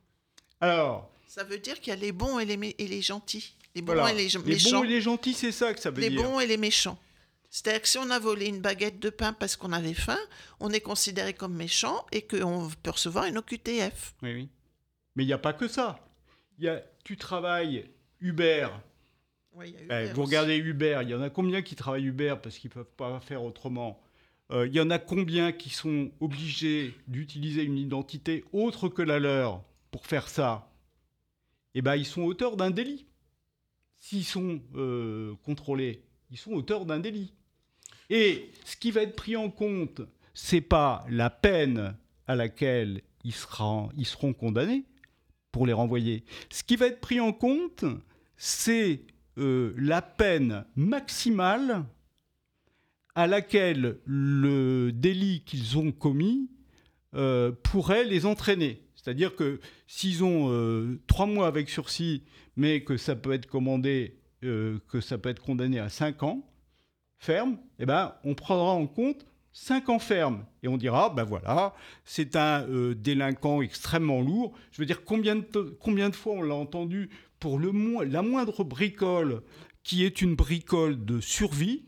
[0.60, 3.56] Alors, Ça veut dire qu'il y a les bons et les, et les gentils.
[3.74, 4.78] Les bons voilà, et les, les méchants.
[4.78, 6.22] bons et les gentils, c'est ça que ça veut les dire.
[6.22, 6.98] bons et les méchants.
[7.50, 10.18] C'est-à-dire que si on a volé une baguette de pain parce qu'on avait faim,
[10.60, 14.14] on est considéré comme méchant et qu'on peut recevoir une OQTF.
[14.22, 14.48] Oui, oui.
[15.16, 16.03] Mais il n'y a pas que ça.
[16.58, 17.86] Il y a, tu travailles
[18.20, 18.68] Uber.
[19.56, 20.30] Y a Eh, vous aussi.
[20.30, 23.20] regardez Uber, il y en a combien qui travaillent Uber parce qu'ils ne peuvent pas
[23.20, 24.00] faire autrement?
[24.50, 29.18] Euh, Il y en a combien qui sont obligés d'utiliser une identité autre que la
[29.18, 30.70] leur pour faire ça?
[31.74, 33.06] Eh bien, ils sont auteurs d'un délit.
[33.96, 37.32] S'ils sont euh, contrôlés, ils sont auteurs d'un délit.
[38.10, 40.02] Et ce qui va être pris en compte,
[40.34, 41.96] c'est pas la peine
[42.26, 44.84] à laquelle ils seront, ils seront condamnés
[45.54, 46.24] pour les renvoyer.
[46.50, 47.84] Ce qui va être pris en compte,
[48.36, 49.02] c'est
[49.38, 51.84] euh, la peine maximale
[53.14, 56.50] à laquelle le délit qu'ils ont commis
[57.14, 58.82] euh, pourrait les entraîner.
[58.96, 62.24] C'est-à-dire que s'ils ont euh, trois mois avec sursis,
[62.56, 66.44] mais que ça peut être commandé, que ça peut être condamné à cinq ans
[67.18, 69.24] ferme, eh ben, on prendra en compte
[69.54, 71.74] cinq ans ferme et on dira, ben voilà,
[72.04, 74.52] c'est un euh, délinquant extrêmement lourd.
[74.72, 77.08] Je veux dire, combien de, combien de fois on l'a entendu
[77.40, 79.42] pour le mo- la moindre bricole
[79.84, 81.84] qui est une bricole de survie,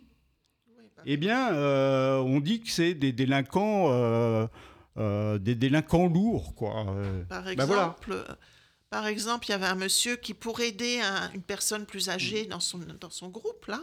[0.69, 6.87] Oui, eh bien, euh, on dit que c'est des délinquants, euh, des délinquants lourds, quoi.
[7.29, 8.39] Par ben exemple, voilà.
[8.91, 12.47] par exemple, il y avait un monsieur qui, pour aider un- une personne plus âgée
[12.47, 13.81] dans son, dans son groupe, là,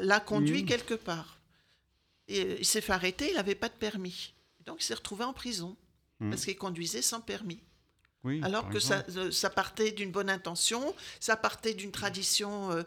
[0.00, 0.68] l'a conduit Mhm.
[0.68, 1.33] quelque part.
[2.28, 4.34] Et euh, il s'est fait arrêter, il n'avait pas de permis.
[4.66, 5.76] Donc il s'est retrouvé en prison
[6.20, 6.30] Mhm.
[6.30, 7.60] parce qu'il conduisait sans permis.
[8.22, 12.82] Oui, Alors que ça, euh, ça partait d'une bonne intention, ça partait d'une tradition euh,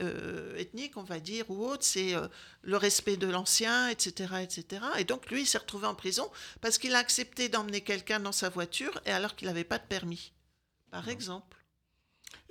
[0.00, 2.28] euh, ethnique, on va dire, ou autre, c'est euh,
[2.62, 4.84] le respect de l'ancien, etc., etc.
[4.98, 6.30] Et donc lui, il s'est retrouvé en prison
[6.60, 9.86] parce qu'il a accepté d'emmener quelqu'un dans sa voiture et alors qu'il n'avait pas de
[9.86, 10.32] permis,
[10.92, 11.64] par exemple.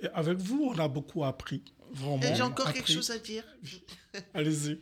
[0.00, 1.64] Et avec vous, on a beaucoup appris.
[1.92, 2.34] Vraiment.
[2.34, 3.44] J'ai encore quelque chose à dire.
[4.34, 4.78] Allez-y.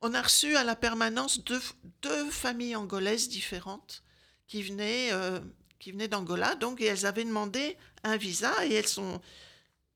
[0.00, 4.02] On a reçu à la permanence deux, familles angolaises différentes
[4.46, 5.40] qui venaient, euh,
[5.86, 9.20] venaient d'Angola, donc elles avaient demandé un visa et elles sont.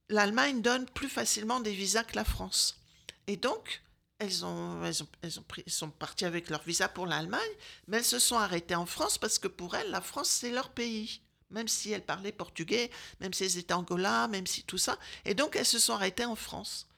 [0.08, 2.80] L'Allemagne donne plus facilement des visas que la France.
[3.28, 3.82] Et donc,
[4.18, 7.40] elles, ont, elles, ont, elles, ont pris, elles sont parties avec leur visa pour l'Allemagne,
[7.86, 10.70] mais elles se sont arrêtées en France parce que pour elles, la France, c'est leur
[10.70, 11.20] pays.
[11.50, 12.90] Même si elles parlaient portugais,
[13.20, 14.98] même si elles étaient Angola, même si tout ça.
[15.24, 16.88] Et donc, elles se sont arrêtées en France.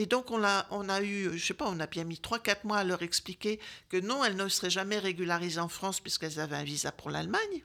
[0.00, 2.84] Et donc, on a, eu, je sais pas, on a bien mis 3-4 mois à
[2.84, 6.92] leur expliquer que non, elles ne seraient jamais régularisées en France puisqu'elles avaient un visa
[6.92, 7.64] pour l'Allemagne.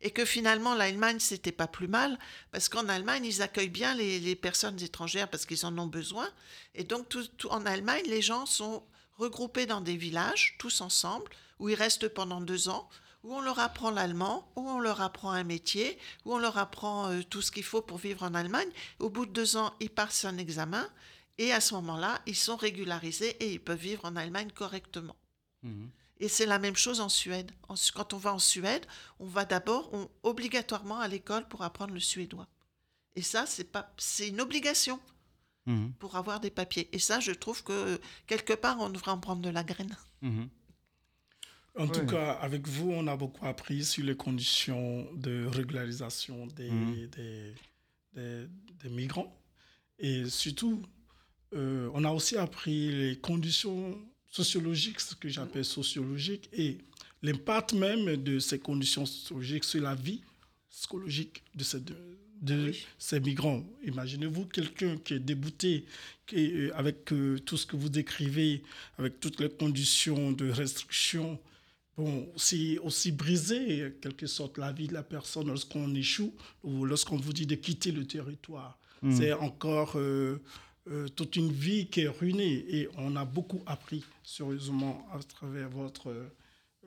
[0.00, 2.18] Et que finalement, l'Allemagne, c'était pas plus mal,
[2.50, 6.28] parce qu'en Allemagne, ils accueillent bien les, personnes étrangères parce qu'ils en ont besoin.
[6.74, 7.06] Et donc,
[7.48, 8.82] en Allemagne, les gens sont
[9.16, 12.90] regroupés dans des villages, tous ensemble, où ils restent pendant deux ans,
[13.24, 17.10] où on leur apprend l'allemand, où on leur apprend un métier, où on leur apprend
[17.10, 18.68] euh, tout ce qu'il faut pour vivre en Allemagne.
[19.00, 20.88] Au bout de deux ans, ils passent un examen,
[21.38, 25.16] et à ce moment-là, ils sont régularisés et ils peuvent vivre en Allemagne correctement.
[25.62, 25.90] Mhm.
[26.20, 27.50] Et c'est la même chose en Suède.
[27.68, 28.86] En quand on va en Suède,
[29.18, 32.46] on va d'abord on- obligatoirement à l'école pour apprendre le suédois.
[33.16, 35.00] Et ça, c'est pas, c'est une obligation
[35.66, 35.92] Mhm.
[35.98, 36.88] pour avoir des papiers.
[36.92, 39.96] Et ça, je trouve que quelque part, on devrait en prendre de la graine.
[40.22, 40.48] Mhm.
[41.76, 46.70] En tout cas, avec vous, on a beaucoup appris sur les conditions de régularisation des,
[47.16, 47.54] des,
[48.14, 48.46] des-
[48.82, 49.36] des migrants.
[49.98, 50.82] Et surtout,
[51.54, 53.98] euh, on a aussi appris les conditions
[54.28, 56.78] sociologiques, ce que j'appelle sociologiques, et
[57.22, 60.22] l'impact même de ces conditions sociologiques sur la vie
[60.70, 61.94] psychologique de ces, de,
[62.42, 62.86] de Oui.
[62.98, 63.64] ces migrants.
[63.84, 65.86] Imaginez-vous quelqu'un qui est débouté
[66.26, 68.62] qui euh, avec euh, tout ce que vous décrivez,
[68.98, 71.40] avec toutes les conditions de restriction.
[71.96, 76.34] Bon, c'est aussi briser, en quelque sorte, la vie de la personne lorsqu'on échoue
[76.64, 78.78] ou lorsqu'on vous dit de quitter le territoire.
[79.02, 79.16] Mhm.
[79.16, 80.42] C'est encore euh,
[80.90, 85.68] euh, toute une vie qui est ruinée et on a beaucoup appris, sérieusement, à travers
[85.68, 86.28] votre euh,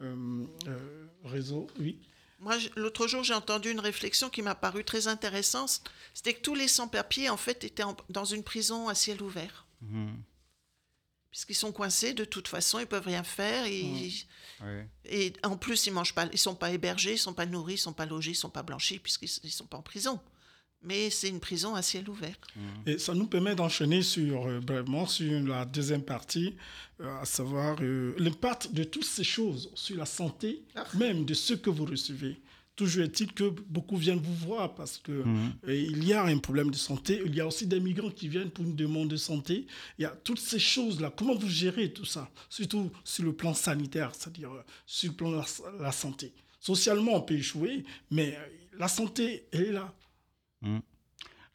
[0.01, 1.67] euh, réseau.
[1.79, 1.99] Oui.
[2.39, 5.81] Moi, l'autre jour, j'ai entendu une réflexion qui m'a paru très intéressante.
[6.13, 9.65] C'était que tous les sans-papiers, en fait, étaient en- dans une prison à ciel ouvert.
[9.81, 10.17] Mhm.
[11.37, 13.67] Puisqu'ils sont coincés, de toute façon, ils peuvent rien faire.
[13.67, 14.25] Ils,
[14.63, 14.89] Ouais.
[15.05, 17.77] Et en plus, ils mangent pas, ils sont pas hébergés, ils sont pas nourris, ils
[17.77, 20.19] sont pas logés, ils sont pas blanchis puisqu'ils ils sont pas en prison.
[20.81, 22.35] Mais c'est une prison à ciel ouvert.
[22.55, 22.63] Mhm.
[22.87, 26.55] Et ça nous permet d'enchaîner sur, euh, brièvement sur la deuxième partie,
[27.01, 30.63] euh, à savoir euh, l'impact de toutes ces choses sur la santé,
[30.95, 32.41] même de ce que vous recevez.
[32.77, 35.51] Toujours est-il que beaucoup viennent vous voir parce que Mhm.
[35.67, 37.21] euh, il y a un problème de santé.
[37.25, 39.65] Il y a aussi des migrants qui viennent pour une demande de santé.
[39.97, 41.11] Il y a toutes ces choses-là.
[41.17, 42.29] Comment vous gérez tout ça?
[42.49, 45.45] Surtout sur le plan sanitaire, c'est-à-dire euh, sur le plan de la,
[45.81, 46.33] la santé.
[46.59, 48.47] Socialement, on peut échouer, mais euh,
[48.77, 49.93] la santé, elle est là.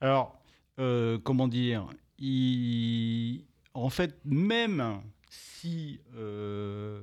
[0.00, 0.42] Alors,
[0.78, 1.86] euh, comment dire?
[2.18, 3.44] Il-
[3.74, 5.00] En fait, même
[5.30, 7.02] si euh,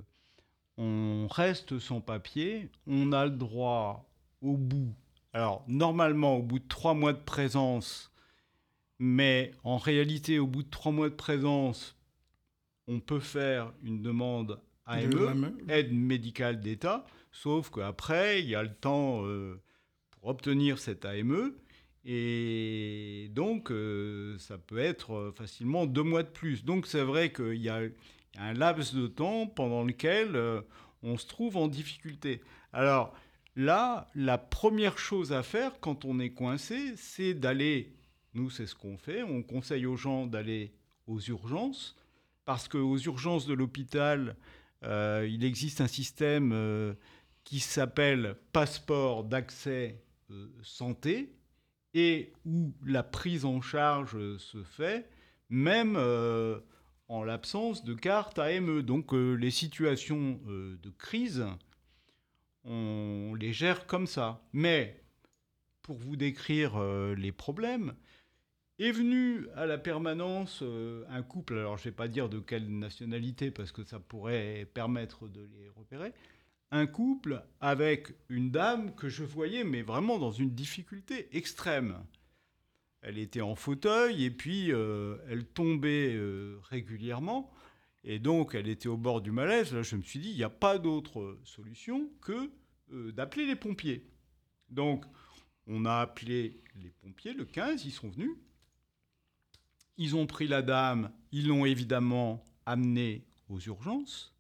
[0.78, 4.09] on reste sans papier, on a le droit
[4.42, 4.94] au bout.
[5.34, 8.12] Alors, normalement, au bout de trois mois de présence,
[8.98, 11.96] mais en réalité, au bout de trois mois de présence,
[12.88, 15.54] on peut faire une demande De AME main.
[15.68, 19.62] aide médicale d'État, sauf qu'après, il y a le temps euh,
[20.12, 21.54] pour obtenir cette AME,
[22.06, 26.64] et donc euh, ça peut être euh, facilement deux mois de plus.
[26.64, 27.92] Donc c'est vrai qu'il y, a il
[28.36, 30.62] y a un laps de temps pendant lequel euh,
[31.04, 32.42] on se trouve en difficulté.
[32.74, 33.14] Alors
[33.60, 37.94] là, la première chose à faire quand on est coincé, c'est d'aller,
[38.34, 40.74] nous c'est ce qu'on fait, on conseille aux gens d'aller
[41.08, 41.98] aux urgences,
[42.46, 44.38] parce qu'aux urgences de l'hôpital,
[44.86, 46.94] euh, il existe un système euh,
[47.44, 50.02] qui s'appelle passeport d'accès
[50.32, 51.36] euh, santé
[51.94, 55.10] et où la prise en charge se fait
[55.50, 55.98] même
[57.08, 58.84] en l'absence de carte AME.
[58.84, 61.44] Donc les situations de crise,
[62.66, 64.42] on les gère comme ça.
[64.54, 65.02] Mais
[65.82, 67.96] pour vous décrire euh, les problèmes,
[68.78, 72.40] est venu à la permanence euh, un couple, alors je ne vais pas dire de
[72.40, 76.14] quelle nationalité parce que ça pourrait permettre de les repérer,
[76.72, 81.98] un couple avec une dame que je voyais mais vraiment dans une difficulté extrême.
[83.02, 86.18] Elle était en fauteuil et puis euh, elle tombait
[86.70, 87.52] régulièrement
[88.04, 89.74] et donc elle était au bord du malaise.
[89.74, 92.52] Là je me suis dit il n'y a pas d'autre solution que
[92.92, 94.06] euh, d'appeler les pompiers.
[94.70, 95.06] Donc,
[95.68, 98.32] on a appelé les pompiers, le 15, ils sont venus.
[99.98, 104.34] Ils ont pris la dame, ils l'ont évidemment amenée aux urgences.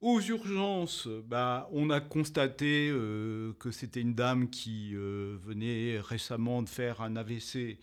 [0.00, 6.62] Aux urgences, bah, on a constaté euh, que c'était une dame qui euh, venait récemment
[6.62, 7.78] de faire un AVC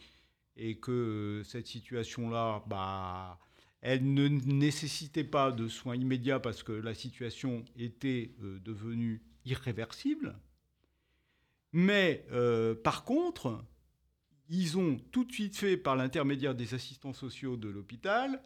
[0.55, 3.39] et que euh, cette situation-là, bah,
[3.81, 10.35] elle ne nécessitait pas de soins immédiats parce que la situation était devenue irréversible.
[11.73, 12.25] Mais
[12.83, 13.63] par contre,
[14.49, 18.41] ils ont tout de suite fait, par l'intermédiaire des assistants sociaux de l'hôpital,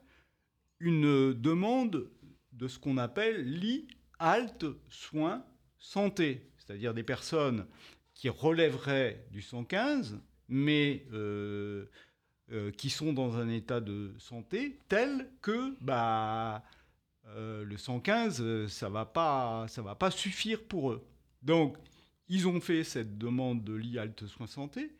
[0.79, 2.09] une demande
[2.53, 3.87] de ce qu'on appelle lit,
[4.19, 5.45] halte, soins,
[5.77, 7.67] santé, c'est-à-dire des personnes
[8.13, 11.85] qui relèveraient du 115, mais euh,
[12.51, 16.63] euh, qui sont dans un état de santé tel que bah,
[17.27, 21.05] euh, le 115, ça ne va, pas, va pas suffire pour eux.
[21.41, 21.77] Donc,
[22.27, 24.91] ils ont fait cette demande de lit, halte, soins, santé.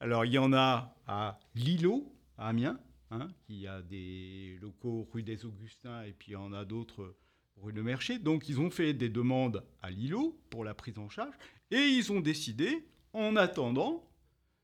[0.00, 2.78] Alors, il y en a à Lilo, à Amiens,
[3.10, 7.16] Hein, qui a des locaux rue des Augustins et puis il y en a d'autres
[7.56, 8.18] rue de Mercher.
[8.18, 11.34] Donc ils ont fait des demandes à Lilo pour la prise en charge
[11.70, 14.06] et ils ont décidé, en attendant,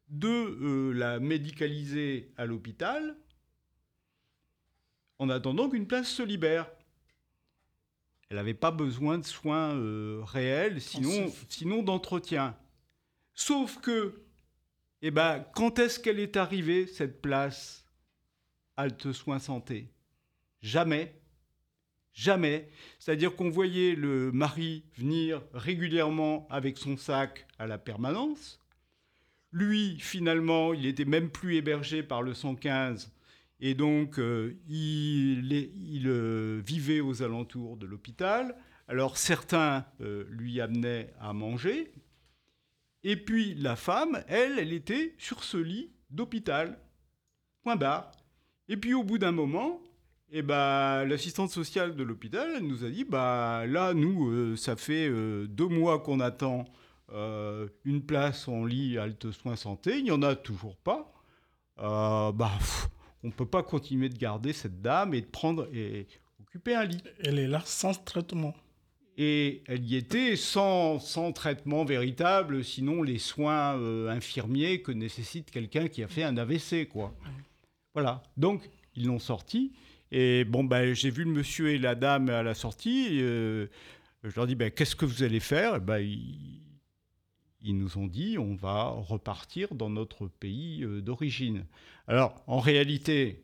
[0.09, 3.16] de euh, la médicaliser à l'hôpital
[5.18, 6.70] en attendant qu'une place se libère.
[8.28, 12.57] Elle n'avait pas besoin de soins euh, réels, sinon, sinon d'entretien.
[13.34, 14.22] Sauf que,
[15.02, 17.86] eh ben, quand est-ce qu'elle est arrivée, cette place
[18.76, 19.92] halte soins santé?
[20.62, 21.20] Jamais.
[22.12, 22.70] Jamais.
[22.98, 28.64] C'est-à-dire qu'on voyait le mari venir régulièrement avec son sac à la permanence.
[29.55, 33.14] Lui, finalement, il était même plus hébergé par le 115
[33.61, 38.57] et donc euh, il, euh, vivait aux alentours de l'hôpital.
[38.88, 41.92] Alors certains euh, lui amenaient à manger.
[43.05, 46.76] Et puis la femme, elle, elle était sur ce lit d'hôpital.
[47.62, 48.11] Point barre.
[48.68, 49.80] Et puis au bout d'un moment,
[50.32, 55.09] eh ben, l'assistante sociale de l'hôpital nous a dit bah, là, nous, ça fait
[55.46, 56.64] deux mois qu'on attend
[57.15, 61.12] euh, une place en lit halte soins santé, il n'y en a toujours pas.
[61.77, 62.51] bah,
[63.23, 66.07] on ne peut pas continuer de garder cette dame et de prendre et
[66.41, 67.03] occuper un lit.
[67.21, 68.55] Elle est là sans traitement.
[69.17, 75.87] Et elle y était sans, sans traitement véritable, sinon les soins infirmiers que nécessite quelqu'un
[75.87, 77.15] qui a fait un AVC, quoi.
[77.95, 78.23] Voilà.
[78.37, 79.73] Donc, ils l'ont sorti.
[80.11, 83.21] Et bon, ben, j'ai vu le monsieur et la dame à la sortie.
[83.21, 83.67] Euh,
[84.23, 85.81] je leur dis, ben, qu'est-ce que vous allez faire?
[85.81, 86.61] Ben, ils,
[87.73, 91.65] nous ont dit, on va repartir dans notre pays euh, d'origine.
[92.07, 93.43] Alors, en réalité,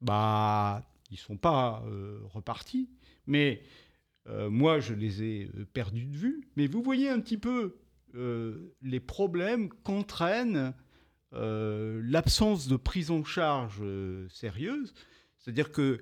[0.00, 2.88] bah, ils sont pas euh, repartis.
[3.26, 3.62] Mais
[4.50, 6.48] moi, je les ai perdus de vue.
[6.54, 7.74] Mais vous voyez un petit peu
[8.14, 10.74] les problèmes qu'entraîne
[11.34, 14.92] euh, l'absence de prise en charge euh, sérieuse.
[15.38, 15.98] C'est-à-dire que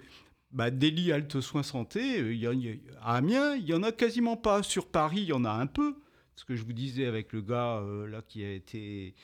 [0.51, 2.53] bah, des halte soins santé, euh, y a,
[3.01, 4.65] à Amiens, il n'y en a quasiment pas.
[4.65, 5.95] Sur Paris, il y en a un peu.
[6.41, 9.15] Ce que je vous disais avec le gars là qui a été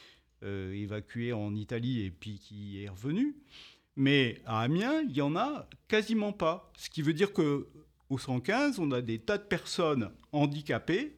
[0.43, 3.37] évacué en Italie et puis qui est revenu.
[3.97, 6.71] Mais à Amiens, il n'y en a quasiment pas.
[6.77, 7.69] Ce qui veut dire que
[8.11, 11.17] au 115, on a des tas de personnes handicapées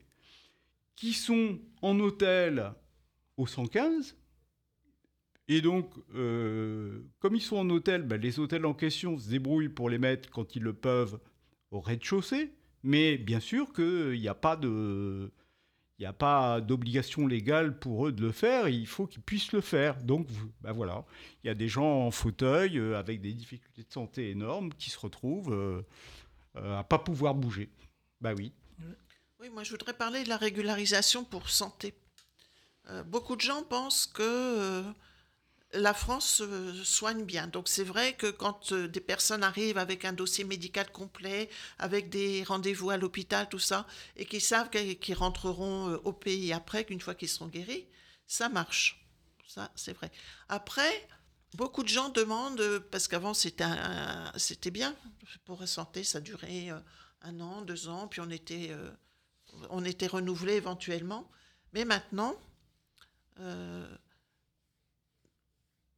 [0.94, 2.72] qui sont en hôtel
[3.36, 4.16] au 115
[5.48, 9.70] et donc, euh, comme ils sont en hôtel, ben, les hôtels en question se débrouillent
[9.70, 11.18] pour les mettre quand ils le peuvent
[11.70, 12.52] au rez-de-chaussée.
[12.82, 15.32] Mais bien sûr qu'il n'y a pas de...
[15.98, 19.60] Il a pas d'obligation légale pour eux de le faire, il faut qu'ils puissent le
[19.60, 20.00] faire.
[20.02, 20.28] Donc,
[20.60, 21.04] ben voilà,
[21.42, 24.90] il y a des gens en fauteuil euh, avec des difficultés de santé énormes qui
[24.90, 25.82] se retrouvent euh,
[26.54, 27.68] à pas pouvoir bouger.
[28.20, 28.52] Bah oui.
[29.40, 31.94] Oui, moi je voudrais parler de la régularisation pour santé.
[33.06, 34.82] beaucoup de gens pensent que
[35.72, 36.42] la France
[36.84, 37.46] soigne bien.
[37.46, 42.08] Donc c'est vrai que quand euh, des personnes arrivent avec un dossier médical complet, avec
[42.08, 46.84] des rendez-vous à l'hôpital, tout ça, et qui savent qu'ils rentreront euh, au pays après,
[46.84, 47.86] qu'une fois qu'ils seront guéris,
[48.26, 49.04] ça marche.
[49.46, 50.10] Ça, c'est vrai.
[50.48, 51.08] Après,
[51.54, 53.64] beaucoup de gens demandent, euh, parce qu'avant c'était,
[54.36, 54.96] c'était bien,
[55.44, 56.68] pour la santé, ça durait
[57.22, 58.74] un an, deux ans, puis on était,
[59.68, 61.30] on était renouvelé éventuellement.
[61.74, 62.34] Mais maintenant,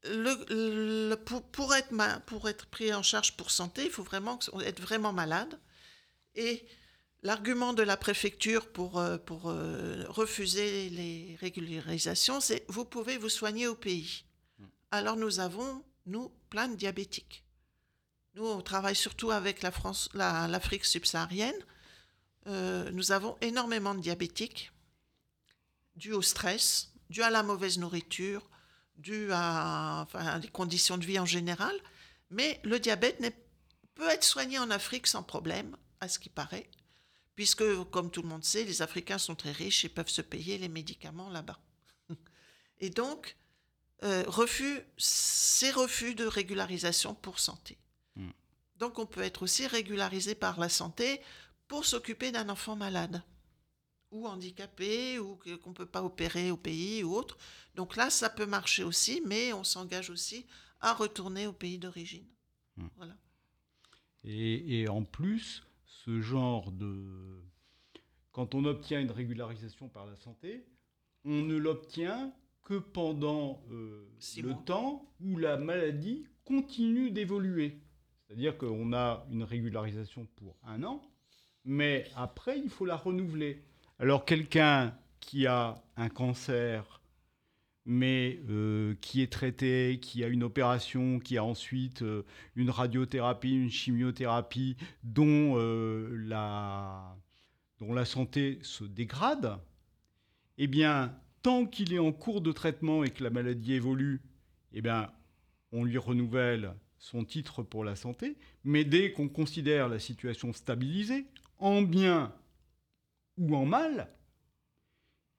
[0.04, 1.92] le, pour, être
[2.26, 5.58] pour être pris en charge pour santé, il faut vraiment être vraiment malade.
[6.34, 6.66] Et
[7.22, 13.28] l'argument de la préfecture pour, euh, pour euh, refuser les régularisations, c'est vous pouvez vous
[13.28, 14.24] soigner au pays.
[14.58, 14.66] Hmm.
[14.90, 17.44] Alors nous avons, nous, plein de diabétiques.
[18.34, 21.56] Nous, on travaille surtout avec la France, l'Afrique subsaharienne.
[22.46, 24.72] Euh, nous avons énormément de diabétiques
[25.96, 28.48] dû au stress, dû à la mauvaise nourriture,
[29.00, 31.74] dû à, enfin, les conditions de vie en général.
[32.30, 33.20] Mais le diabète
[33.94, 36.70] peut être soigné en Afrique sans problème, à ce qui paraît,
[37.34, 40.58] puisque, comme tout le monde sait, les Africains sont très riches et peuvent se payer
[40.58, 41.58] les médicaments là-bas.
[42.78, 43.36] Et donc,
[44.02, 47.76] euh, refus, ces refus de régularisation pour santé.
[48.16, 48.30] Hmm.
[48.76, 51.20] Donc, on peut être aussi régularisé par la santé
[51.68, 53.22] pour s'occuper d'un enfant malade
[54.10, 57.38] ou handicapé ou qu'on ne peut pas opérer au pays ou autre.
[57.74, 60.46] Donc là, ça peut marcher aussi, mais on s'engage aussi
[60.80, 62.26] à retourner au pays d'origine.
[62.76, 62.88] Hmm.
[62.96, 63.16] Voilà.
[64.24, 67.42] Et, et, en plus, ce genre de...
[68.32, 70.66] Quand on obtient une régularisation par la santé,
[71.24, 72.32] on ne l'obtient
[72.62, 77.80] que pendant euh, le temps où la maladie continue d'évoluer.
[78.26, 81.02] C'est-à-dire qu'on a une régularisation pour un an,
[81.64, 83.64] mais après, il faut la renouveler.
[84.00, 87.02] Alors quelqu'un qui a un cancer,
[87.84, 92.22] mais euh, qui est traité, qui a une opération, qui a ensuite euh,
[92.56, 95.56] une radiothérapie, une chimiothérapie, dont,
[96.08, 97.14] la,
[97.78, 99.58] dont la santé se dégrade,
[100.56, 104.22] eh bien, tant qu'il est en cours de traitement et que la maladie évolue,
[104.72, 105.10] eh bien,
[105.72, 108.38] on lui renouvelle son titre pour la santé.
[108.64, 111.26] Mais dès qu'on considère la situation stabilisée,
[111.58, 112.32] en bien
[113.40, 114.08] ou en mal,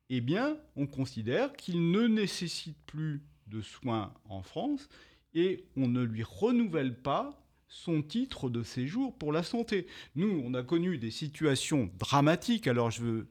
[0.09, 4.89] eh bien, on considère qu'il ne nécessite plus de soins en France
[5.33, 9.87] et on ne lui renouvelle pas son titre de séjour pour la santé.
[10.15, 13.27] Nous, on a connu des situations dramatiques, alors je veux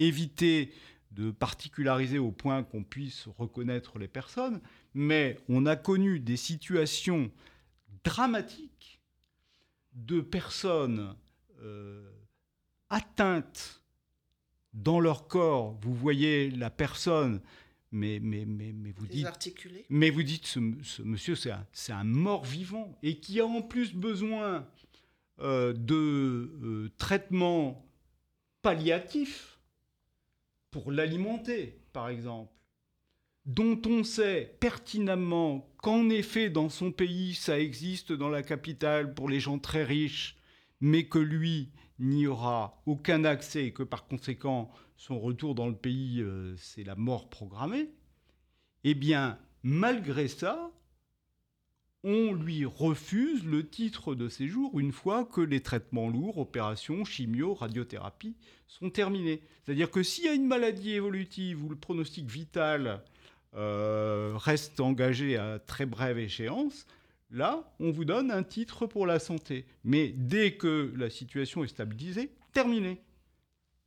[0.00, 0.72] éviter
[1.12, 4.60] de particulariser au point qu'on puisse reconnaître les personnes,
[4.94, 7.30] mais on a connu des situations
[8.02, 9.00] dramatiques
[9.92, 11.14] de personnes
[11.60, 12.10] euh,
[12.90, 13.85] atteintes
[14.76, 15.76] dans leur corps.
[15.82, 17.40] Vous voyez la personne,
[17.90, 19.26] mais, mais, mais, mais vous dites...
[19.90, 20.60] Mais vous dites, ce,
[21.02, 24.66] monsieur, c'est un, un mort-vivant, et qui a en plus besoin
[25.40, 25.94] euh, de
[26.62, 27.84] euh, traitements
[28.62, 29.58] palliatifs
[30.70, 32.52] pour l'alimenter, par exemple,
[33.46, 39.28] dont on sait pertinemment qu'en effet, dans son pays, ça existe dans la capitale pour
[39.28, 40.36] les gens très riches,
[40.80, 45.76] mais que lui n'y aura aucun accès et que par conséquent, son retour dans le
[45.76, 47.90] pays, euh, c'est la mort programmée,
[48.84, 50.70] eh bien, malgré ça,
[52.04, 57.54] on lui refuse le titre de séjour une fois que les traitements lourds, opérations, chimio,
[57.54, 58.36] radiothérapie
[58.68, 59.42] sont terminés.
[59.64, 63.02] C'est-à-dire que s'il y a une maladie évolutive où le pronostic vital
[63.54, 66.86] euh, reste engagé à très brève échéance,
[67.30, 69.66] là, on vous donne un titre pour la santé.
[69.84, 73.00] Mais dès que la situation est stabilisée, terminé.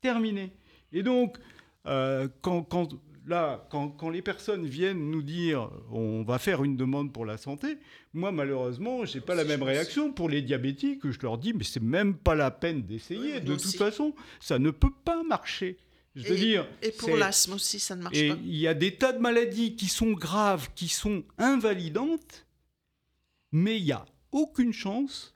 [0.01, 0.51] Terminé.
[0.91, 1.37] Et donc,
[1.85, 2.89] euh, quand, quand
[3.29, 7.77] là, quand, les personnes viennent nous dire on va faire une demande pour la santé,
[8.13, 11.09] moi malheureusement, je n'ai pas la même réaction pour les diabétiques.
[11.09, 13.39] Je leur dis mais c'est même pas la peine d'essayer.
[13.39, 15.77] de toute façon, ça ne peut pas marcher.
[16.15, 16.67] Je veux et, dire.
[16.81, 18.37] Et pour l'asthme aussi, ça ne marche pas.
[18.43, 22.47] Il y a des tas de maladies qui sont graves, qui sont invalidantes,
[23.51, 25.35] mais il n'y a aucune chance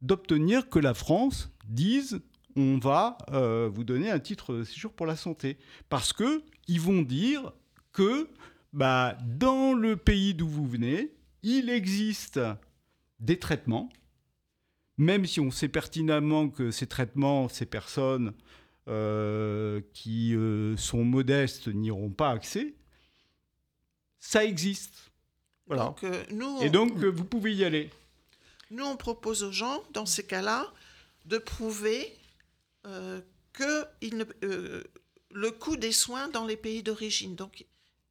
[0.00, 2.20] d'obtenir que la France dise
[2.56, 5.58] on va euh, vous donner un titre de séjour pour la santé.
[5.88, 7.52] Parce que ils vont dire
[7.92, 8.28] que
[8.72, 12.40] bah, dans le pays d'où vous venez, il existe
[13.20, 13.88] des traitements,
[14.96, 18.34] même si on sait pertinemment que ces traitements, ces personnes
[18.88, 22.74] euh, qui euh, sont modestes n'iront pas accès,
[24.18, 25.11] ça existe.
[25.74, 25.94] Voilà.
[26.60, 27.90] Et donc, vous pouvez y aller.
[28.70, 30.72] Nous, on propose aux gens, dans ces cas-là,
[31.26, 32.16] de prouver
[32.86, 33.20] euh,
[33.52, 33.84] que
[34.44, 34.82] euh,
[35.30, 37.34] le coût des soins dans les pays d'origine.
[37.34, 37.66] Donc,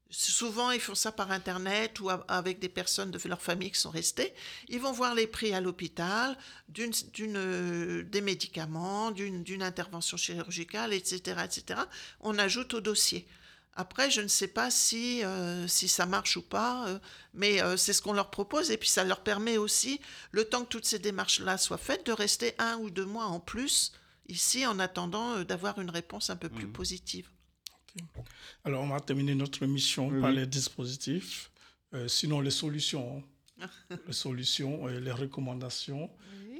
[0.10, 3.90] souvent, ils font ça par Internet ou avec des personnes de leur famille qui sont
[3.90, 4.34] restées.
[4.70, 6.38] Ils vont voir les prix à l'hôpital,
[6.70, 11.82] d'une, euh, des médicaments, d'une, intervention chirurgicale, etc., etc.
[12.20, 13.28] On ajoute au dossier.
[13.74, 15.22] Après, je ne sais pas si,
[15.68, 17.00] si ça marche ou pas,
[17.34, 18.70] mais c'est ce qu'on leur propose.
[18.70, 22.12] Et puis, ça leur permet aussi, le temps que toutes ces démarches-là soient faites, de
[22.12, 23.94] rester un ou deux mois en plus
[24.32, 26.74] ici en attendant euh, d'avoir une réponse un peu plus mhm.
[26.74, 27.30] positive.
[28.64, 31.52] Alors, on va terminer notre émission par les dispositifs,
[31.94, 33.22] euh, sinon les solutions,
[34.08, 36.10] les solutions et les recommandations.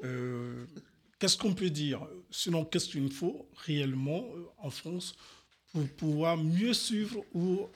[0.04, 0.66] Euh,
[1.20, 2.06] qu'est-ce qu'on peut dire?
[2.32, 4.26] Sinon, qu'est-ce qu'il faut réellement
[4.58, 5.16] en France
[5.72, 7.68] pour pouvoir mieux suivre ou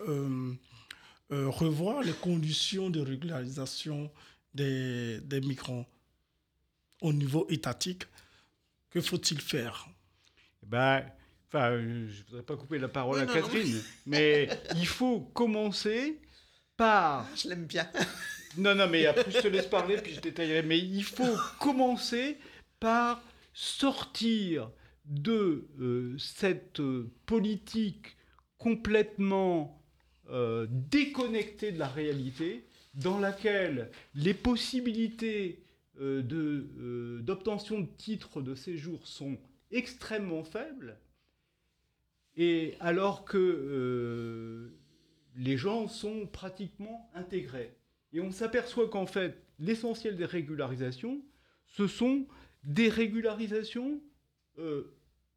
[1.29, 4.11] revoir les conditions de régularisation
[4.53, 5.85] des, des migrants
[7.01, 8.03] au niveau étatique
[8.89, 9.87] que faut-il faire?
[10.63, 11.05] Ben,
[11.47, 14.87] Enfin, euh, je ne voudrais pas couper la parole à non, non, Catherine, mais il
[14.87, 16.19] faut commencer
[16.75, 17.87] par Je l'aime bien.
[18.57, 20.63] Non, non, mais après, je te laisse parler, puis je détaillerai.
[20.63, 22.37] Mais il faut commencer
[22.79, 23.21] par
[23.53, 24.71] sortir
[25.07, 28.17] de euh, cette euh, politique
[28.57, 29.81] complètement
[30.29, 32.65] euh, déconnectée de la réalité,
[32.95, 35.61] dans laquelle les possibilités
[35.97, 39.37] d'obtention de titres de séjour sont
[39.71, 40.97] extrêmement faibles,
[42.35, 44.73] et alors que
[45.37, 47.73] les gens sont pratiquement intégrés.
[48.11, 51.21] Et on s'aperçoit qu'en fait, l'essentiel des régularisations,
[51.67, 52.25] ce sont
[52.65, 54.01] des régularisations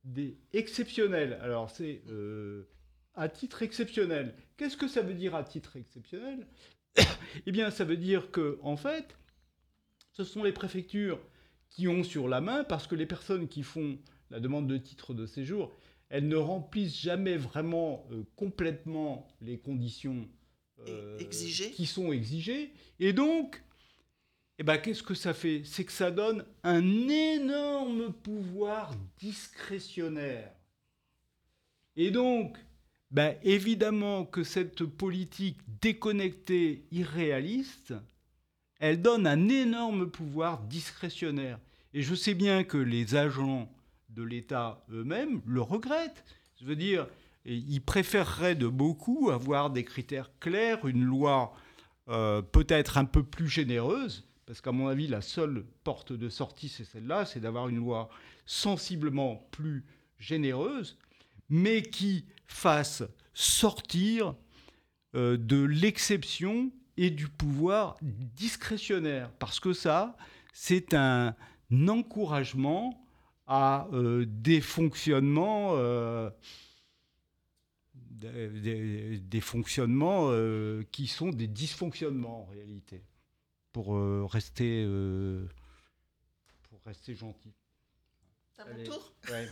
[0.09, 1.39] des exceptionnelles.
[1.43, 2.64] Alors, c'est euh,
[3.14, 4.35] à titre exceptionnel.
[4.56, 6.47] Qu'est-ce que ça veut dire à titre exceptionnel?
[7.47, 9.16] Eh bien, ça veut dire que, en fait,
[10.12, 11.20] ce sont les préfectures
[11.68, 13.98] qui ont sur la main, parce que les personnes qui font
[14.30, 15.72] la demande de titre de séjour,
[16.09, 20.26] elles ne remplissent jamais vraiment euh, complètement les conditions
[20.86, 22.72] euh, qui sont exigées.
[22.98, 23.62] Et donc,
[24.59, 25.62] eh ben, qu'est-ce que ça fait?
[25.64, 30.52] C'est que ça donne un énorme pouvoir discrétionnaire.
[31.97, 32.56] Et donc,
[33.10, 37.94] ben, évidemment que cette politique déconnectée, irréaliste,
[38.80, 41.59] elle donne un énorme pouvoir discrétionnaire.
[41.94, 43.72] Et je sais bien que les agents
[44.10, 46.24] de l'État eux-mêmes le regrettent.
[46.60, 47.06] Je veux dire,
[47.44, 51.55] ils préféreraient de beaucoup avoir des critères clairs, une loi
[52.09, 56.70] euh, peut-être un peu plus généreuse, parce qu'à mon avis, la seule porte de sortie,
[56.70, 58.09] c'est celle-là, c'est d'avoir une loi
[58.47, 59.85] sensiblement plus
[60.19, 60.97] généreuse,
[61.51, 63.03] mais qui fasse
[63.35, 64.35] sortir
[65.15, 70.16] euh, de l'exception et du pouvoir discrétionnaire, parce que ça,
[70.55, 71.35] c'est un
[71.87, 73.05] encouragement
[73.47, 76.31] à euh, des fonctionnements, euh,
[80.91, 83.03] qui sont des dysfonctionnements en réalité,
[83.78, 85.46] pour euh, rester, euh,
[86.68, 87.52] pour rester gentil.
[88.56, 89.48] C'est à mon tour Ouais.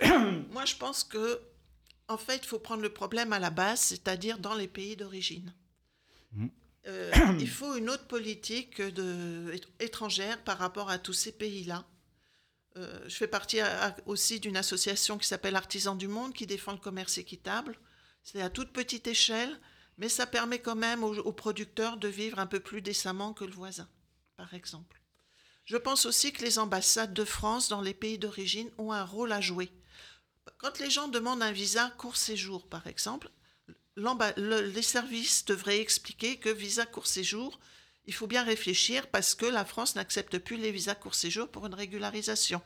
[0.52, 1.40] Moi, je pense que,
[2.06, 5.52] en fait, il faut prendre le problème à la base, c'est-à-dire dans les pays d'origine.
[6.30, 6.48] Mhm.
[6.86, 7.10] Euh,
[7.40, 11.84] il faut une autre politique de, étrangère par rapport à tous ces pays-là.
[12.76, 16.46] Euh, je fais partie à- à- aussi d'une association qui s'appelle Artisans du Monde, qui
[16.46, 17.76] défend le commerce équitable.
[18.22, 19.58] C'est à toute petite échelle,
[20.00, 23.52] mais ça permet quand même aux, producteurs de vivre un peu plus décemment que le
[23.52, 23.86] voisin,
[24.38, 24.98] par exemple.
[25.66, 29.30] Je pense aussi que les ambassades de France dans les pays d'origine ont un rôle
[29.30, 29.70] à jouer.
[30.56, 33.30] Quand les gens demandent un visa court séjour, par exemple,
[34.38, 37.60] les services devraient expliquer que visa court séjour,
[38.06, 41.66] il faut bien réfléchir parce que la France n'accepte plus les visas court séjour pour
[41.66, 42.62] une régularisation.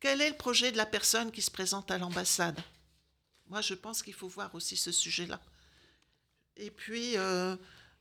[0.00, 2.60] Quel est le projet de la personne qui se présente à l'ambassade?
[3.46, 5.40] Moi, je pense qu'il faut voir aussi ce sujet-là.
[6.56, 7.56] Et puis, euh,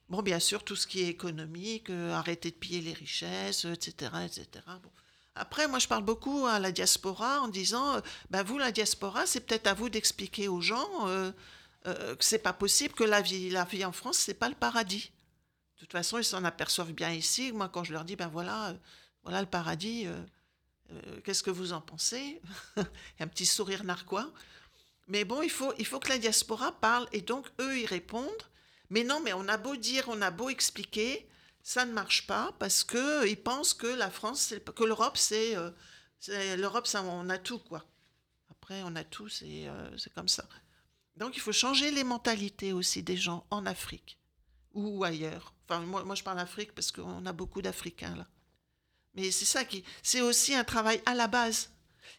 [0.09, 4.11] bon, bien sûr, tout ce qui est économique, euh, arrêter de piller les richesses, etc.,
[4.25, 4.47] etc.
[4.81, 4.91] Bon.
[5.35, 9.25] Après, moi, je parle beaucoup à la diaspora en disant, euh, ben, vous, la diaspora,
[9.25, 11.07] c'est peut-être à vous d'expliquer aux gens
[11.85, 15.11] que c'est pas possible, que la vie, la vie en France, c'est pas le paradis.
[15.75, 17.51] De toute façon, ils s'en aperçoivent bien ici.
[17.51, 18.73] Moi, quand je leur dis, ben voilà,
[19.23, 20.07] voilà le paradis,
[21.25, 22.41] qu'est-ce que vous en pensez?
[23.19, 24.31] Un petit sourire narquois.
[25.07, 28.29] Mais bon, il faut, il faut que la diaspora parle et donc eux, ils répondent.
[28.89, 31.27] Mais non, mais on a beau dire, on a beau expliquer,
[31.61, 35.71] ça ne marche pas parce que ils pensent que la France, que l'Europe, c'est, euh,
[36.55, 37.85] l'Europe, on a tout quoi.
[38.51, 40.47] Après, on a tout, c'est, euh, c'est comme ça.
[41.15, 44.17] Donc, il faut changer les mentalités aussi des gens en Afrique
[44.73, 45.53] ou ailleurs.
[45.67, 48.27] Enfin, moi, moi je parle Afrique parce qu'on a beaucoup d'Africains là.
[49.15, 51.71] Mais c'est ça qui, c'est aussi un travail à la base.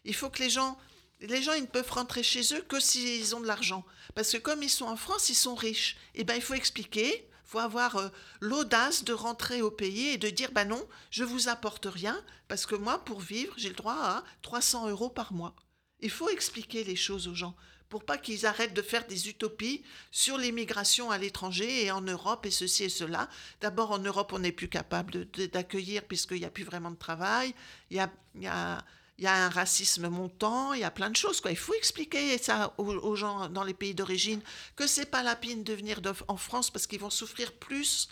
[0.05, 0.77] Il faut que les gens,
[1.21, 3.85] les gens, ils ne peuvent rentrer chez eux que s'ils ont de l'argent.
[4.13, 5.97] Parce que comme ils sont en France, ils sont riches.
[6.13, 8.09] Et ben, il faut expliquer, il faut avoir euh,
[8.41, 12.65] l'audace de rentrer au pays et de dire, ben non, je vous apporte rien, parce
[12.65, 15.55] que moi, pour vivre, j'ai le droit à 300 euros par mois.
[16.01, 17.55] Il faut expliquer les choses aux gens
[17.87, 22.45] pour pas qu'ils arrêtent de faire des utopies sur l'immigration à l'étranger et en Europe
[22.45, 23.29] et ceci et cela.
[23.61, 27.53] D'abord, en Europe, on n'est plus capable d'accueillir puisqu'il n'y a plus vraiment de travail.
[27.91, 28.83] Il y a-
[29.17, 31.39] il y a un racisme montant, il y a plein de choses.
[31.41, 31.51] Quoi.
[31.51, 34.41] Il faut expliquer ça aux, aux gens dans les pays d'origine,
[34.75, 38.09] que c'est pas la peine de venir de- en France parce qu'ils vont souffrir plus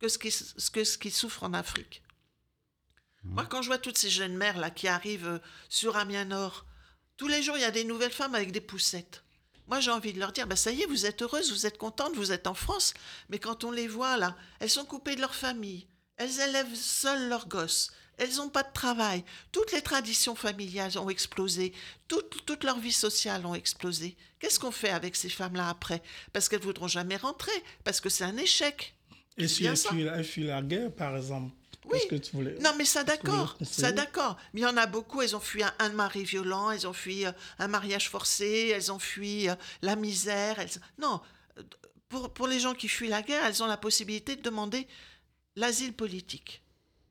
[0.00, 2.02] que ce qu'ils ce souffrent en Afrique.
[3.24, 5.38] Moi, quand je vois toutes ces jeunes mères là qui arrivent euh,
[5.68, 6.64] sur Amiens Nord,
[7.16, 9.24] tous les jours, il y a des nouvelles femmes avec des poussettes.
[9.66, 11.76] Moi, j'ai envie de leur dire, bah, ça y est, vous êtes heureuses, vous êtes
[11.76, 12.94] contentes, vous êtes en France.
[13.28, 15.86] Mais quand on les voit là, elles sont coupées de leur famille.
[16.16, 17.92] Elles élèvent seules leurs gosses.
[18.18, 19.24] Elles n'ont pas de travail.
[19.52, 21.72] Toutes les traditions familiales ont explosé.
[22.08, 24.16] Toute, toute leur vie sociale ont explosé.
[24.38, 26.02] Qu'est-ce qu'on fait avec ces femmes-là après?
[26.32, 27.52] Parce qu'elles voudront jamais rentrer,
[27.84, 28.94] parce que c'est un échec.
[29.36, 29.90] Et si bien elle ça.
[30.22, 31.54] fuit, la- guerre, par exemple
[31.86, 32.00] Oui.
[32.10, 34.36] Que tu voulais Non, mais ça d'accord, ça d'accord.
[34.52, 36.92] Mais il y en a beaucoup, elles ont fui un, un mari violent, elles ont
[36.92, 40.58] fui euh, un mariage forcé, elles ont fui euh, la misère.
[40.58, 40.70] Elles...
[40.98, 41.20] Non,
[42.08, 44.86] pour, pour les gens qui fuient la guerre, elles ont la possibilité de demander
[45.56, 46.62] l'asile politique.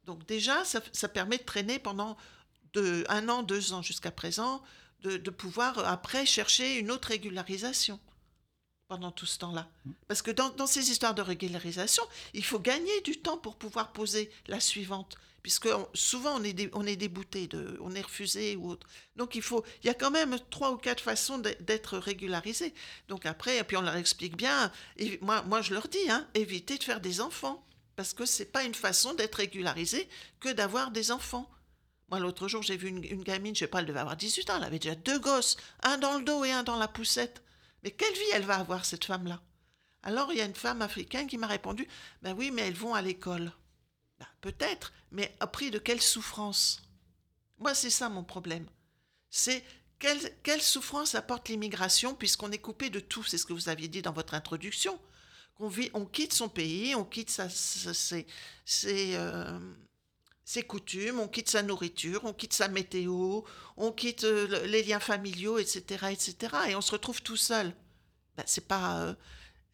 [0.08, 2.18] Donc déjà, ça, ça permet de traîner pendant
[2.74, 4.64] de, un an, deux ans jusqu'à présent,
[5.02, 8.00] de, de pouvoir euh, après chercher une autre régularisation
[8.88, 9.68] pendant tout ce temps-là.
[10.08, 12.04] Parce que dans, dans ces histoires de régularisation,
[12.34, 15.18] il faut gagner du temps pour pouvoir poser la suivante.
[15.44, 18.88] Puisque on- souvent on est, dé- on est débouté, de, on est refusé ou autre.
[19.18, 22.74] Donc il faut, il y a quand même trois ou quatre façons d'être régularisé.
[23.10, 24.72] Donc après, et puis on leur explique bien.
[24.96, 27.62] Et moi, moi je leur dis, hein, évitez de faire des enfants,
[27.98, 30.08] parce que c'est pas une façon d'être régularisé
[30.40, 31.50] que d'avoir des enfants.
[32.10, 34.58] Moi, l'autre jour, j'ai vu une, gamine, je sais pas, elle devait avoir 18 ans,
[34.58, 37.42] elle avait déjà deux gosses, un dans le dos et un dans la poussette.
[37.84, 39.42] Mais quelle vie elle va avoir, cette femme-là?
[40.04, 41.88] Alors, il y a une femme africaine qui m'a répondu
[42.22, 43.52] Ben oui, mais elles vont à l'école.
[44.20, 46.84] Ben, Peut-être, mais à prix de quelle souffrance?
[47.58, 48.68] Moi, c'est ça mon problème.
[49.32, 49.66] C'est
[49.98, 53.88] quelle, quelle souffrance apporte l'immigration, puisqu'on est coupé de tout, c'est ce que vous aviez
[53.88, 55.00] dit dans votre introduction.
[55.58, 58.28] Qu'on vit, on quitte son pays, on quitte sa, sa- ses,
[58.64, 59.58] ses, euh,
[60.44, 63.42] ses coutumes, on quitte sa nourriture, on quitte sa météo,
[63.76, 65.82] on quitte euh, le- les liens familiaux, etc.,
[66.12, 66.36] etc.
[66.70, 67.74] Et on se retrouve tout seul.
[68.38, 69.02] Ben, c'est pas.
[69.04, 69.14] euh,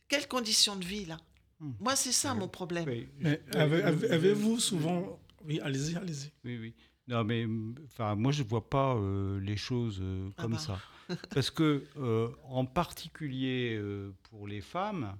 [0.07, 1.17] quelles conditions de vie, là?
[1.59, 1.71] Hmm.
[1.81, 2.39] Moi, c'est ça Oui.
[2.39, 2.85] mon problème.
[2.87, 5.19] Oui, Mais je- avez- avez- avez-vous souvent...
[5.45, 6.31] Oui, allez-y, allez-y.
[6.45, 6.73] Oui, oui.
[7.09, 10.53] Non, mais mm, enfin, moi, je ne vois pas euh, les choses euh, Ah comme
[10.53, 10.59] bah.
[10.59, 10.79] ça.
[11.31, 15.13] Parce que, euh, en particulier euh, pour les femmes,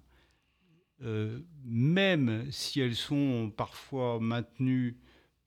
[1.03, 4.97] euh, même si elles sont parfois maintenues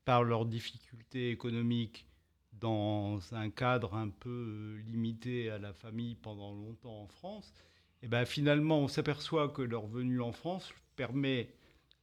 [0.05, 2.05] par leurs difficultés économiques
[2.53, 7.53] dans un cadre un peu euh, limité à la famille pendant longtemps en France,
[8.01, 11.49] et ben finalement, on s'aperçoit que leur venue en France permet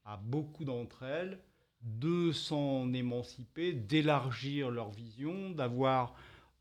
[0.05, 1.39] à beaucoup d'entre elles
[1.83, 6.15] de s'en émanciper, d'élargir leur vision, d'avoir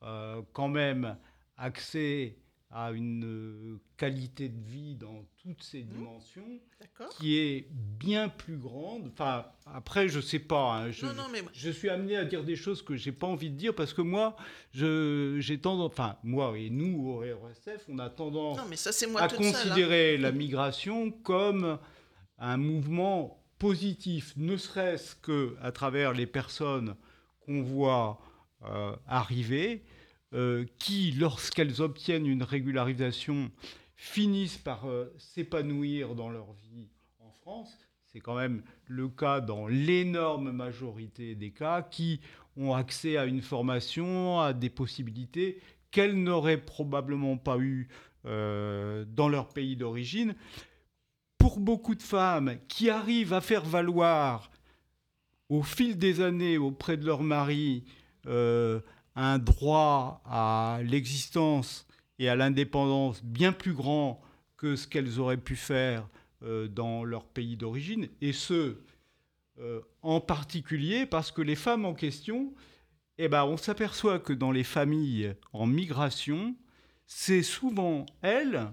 [0.03, 1.17] euh, quand même
[1.57, 2.35] accès
[2.75, 8.57] à une euh, qualité de vie dans toutes ces dimensions D'accord qui est bien plus
[8.57, 9.09] grande.
[9.13, 10.77] Enfin, après, je sais pas.
[10.77, 13.27] hein, je, Non, non, mais je suis amené à dire des choses que j'ai pas
[13.27, 14.35] envie de dire parce que moi,
[14.73, 19.05] j'ai tendance, enfin, moi et nous au RSF, on a tendance Non, mais ça, c'est
[19.07, 19.37] moi à seule.
[19.45, 19.51] hein.
[19.51, 21.77] considérer la migration comme
[22.39, 26.95] un mouvement positif, ne serait-ce que à travers les personnes
[27.45, 28.19] qu'on voit
[28.65, 29.83] euh, arriver,
[30.33, 33.51] euh, qui, lorsqu'elles obtiennent une régularisation,
[33.95, 36.89] finissent par euh, s'épanouir dans leur vie
[37.19, 37.77] en France.
[38.07, 42.19] C'est quand même le cas dans l'énorme majorité des cas qui
[42.57, 45.59] ont accès à une formation, à des possibilités
[45.91, 47.87] qu'elles n'auraient probablement pas eues
[48.25, 50.33] euh, dans leur pays d'origine.
[51.37, 54.49] Pour beaucoup de femmes qui arrivent à faire valoir
[55.49, 57.83] au fil des années auprès de leur mari
[59.15, 61.85] un droit à l'existence
[62.19, 64.21] et à l'indépendance bien plus grand
[64.57, 66.07] que ce qu'elles auraient pu faire
[66.43, 68.77] euh, dans leur pays d'origine, et ce,
[69.59, 72.53] euh, en particulier parce que les femmes en question,
[73.17, 76.55] eh ben, on s'aperçoit que dans les familles en migration,
[77.05, 78.71] c'est souvent elles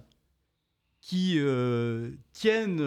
[1.01, 2.83] qui euh, tiennent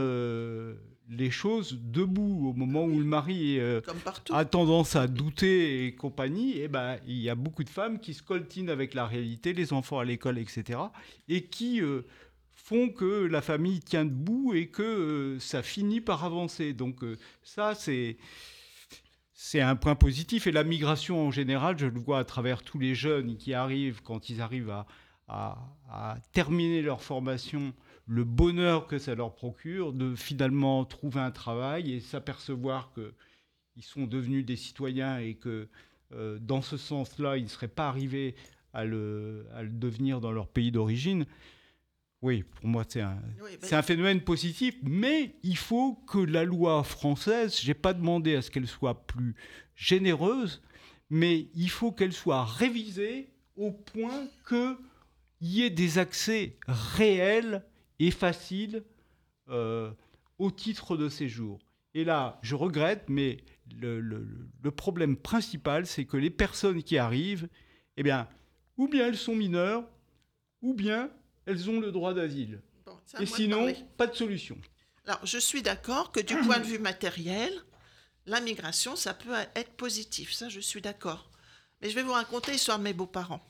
[1.18, 3.82] les choses debout au moment où le mari euh,
[4.34, 8.14] a tendance à douter et compagnie, et ben, il y a beaucoup de femmes qui
[8.14, 10.80] se coltinent avec la réalité, les enfants à l'école, etc.,
[11.28, 12.02] et qui euh,
[12.52, 16.74] font que la famille tient debout et que euh, ça finit par avancer.
[16.74, 17.04] Donc
[17.44, 18.18] ça, c'est...
[19.36, 22.80] C'est un point positif et la migration en général, je le vois à travers tous
[22.80, 24.86] les jeunes qui arrivent, quand ils arrivent à,
[25.28, 25.58] à-
[25.90, 27.74] à terminer leur formation,
[28.06, 33.14] le bonheur que ça leur procure de finalement trouver un travail et s'apercevoir que
[33.76, 35.68] ils sont devenus des citoyens et que
[36.14, 38.36] euh, dans ce sens-là, ils ne seraient pas arrivés
[38.74, 41.26] à le, à le devenir dans leur pays d'origine.
[42.22, 46.20] Oui, pour moi, c'est un, Oui, ben, c'est un phénomène positif, mais il faut que
[46.20, 49.36] la loi française, j'ai pas demandé à ce qu'elle soit plus
[49.76, 50.62] généreuse,
[51.10, 54.78] mais il faut qu'elle soit révisée au point qu'il
[55.42, 57.64] y ait des accès réels
[58.08, 58.84] et faciles
[59.50, 59.92] euh,
[60.38, 61.60] au titre de séjour.
[61.94, 63.38] Et là, je regrette, mais
[63.76, 64.28] le, le-
[64.62, 67.48] le problème principal, c'est que les personnes qui arrivent,
[67.98, 68.28] eh bien,
[68.78, 69.88] ou bien elles sont mineures,
[70.62, 71.12] ou bien
[71.46, 72.62] elles ont le droit d'asile.
[72.86, 74.58] bon, Et de sinon, pas de solution.
[75.06, 77.52] Alors, je suis d'accord que du point de vue matériel,
[78.26, 81.30] la migration, ça peut être positif, ça je suis d'accord.
[81.82, 83.46] Mais je vais vous raconter l'histoire de mes beaux-parents.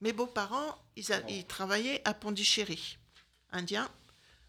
[0.00, 2.96] Mes beaux-parents, ils, ils, travaillaient à Pondichéry,
[3.54, 3.88] indien.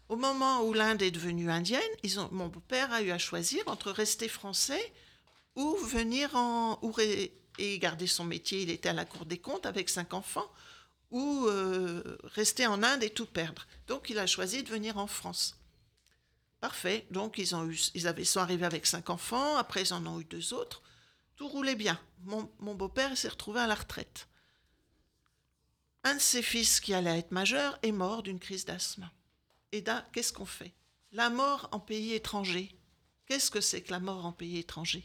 [0.08, 3.62] Au moment où l'Inde est devenue indienne, ils ont, mon beau-père a eu à choisir
[3.66, 4.92] entre rester français
[5.54, 6.78] ou venir en...
[6.82, 6.94] Ou
[7.58, 10.50] et garder son métier, il était à la Cour des comptes avec cinq enfants,
[11.10, 13.66] ou euh, rester en Inde et tout perdre.
[13.86, 15.56] Donc il a choisi de venir en France.
[16.60, 17.06] Parfait.
[17.10, 20.20] Donc ils, ont eu, ils avaient, sont arrivés avec cinq enfants, après ils en ont
[20.20, 20.82] eu deux autres.
[21.36, 21.98] Tout roulait bien.
[22.24, 24.28] Mon beau-père s'est retrouvé à la retraite.
[26.06, 29.10] Un de ses fils, qui allait être majeur, est mort d'une crise d'asthme.
[29.72, 30.72] Et là, qu'est-ce qu'on fait?
[31.10, 32.72] La mort en pays étranger.
[33.26, 35.04] Qu'est-ce que c'est que la mort en pays étranger?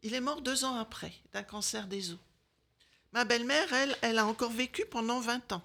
[0.00, 2.18] Il est mort deux ans après d'un cancer des os.
[3.12, 5.62] Ma belle-mère, elle, elle a encore vécu pendant 20 ans.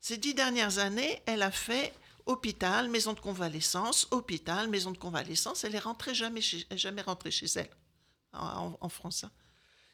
[0.00, 1.94] Ces dix dernières années, elle a fait
[2.26, 5.62] hôpital, maison de convalescence, hôpital, maison de convalescence.
[5.62, 6.40] Elle est rentrée jamais,
[6.72, 7.70] jamais rentrée chez elle
[8.32, 9.22] en, France.
[9.22, 9.30] Hein.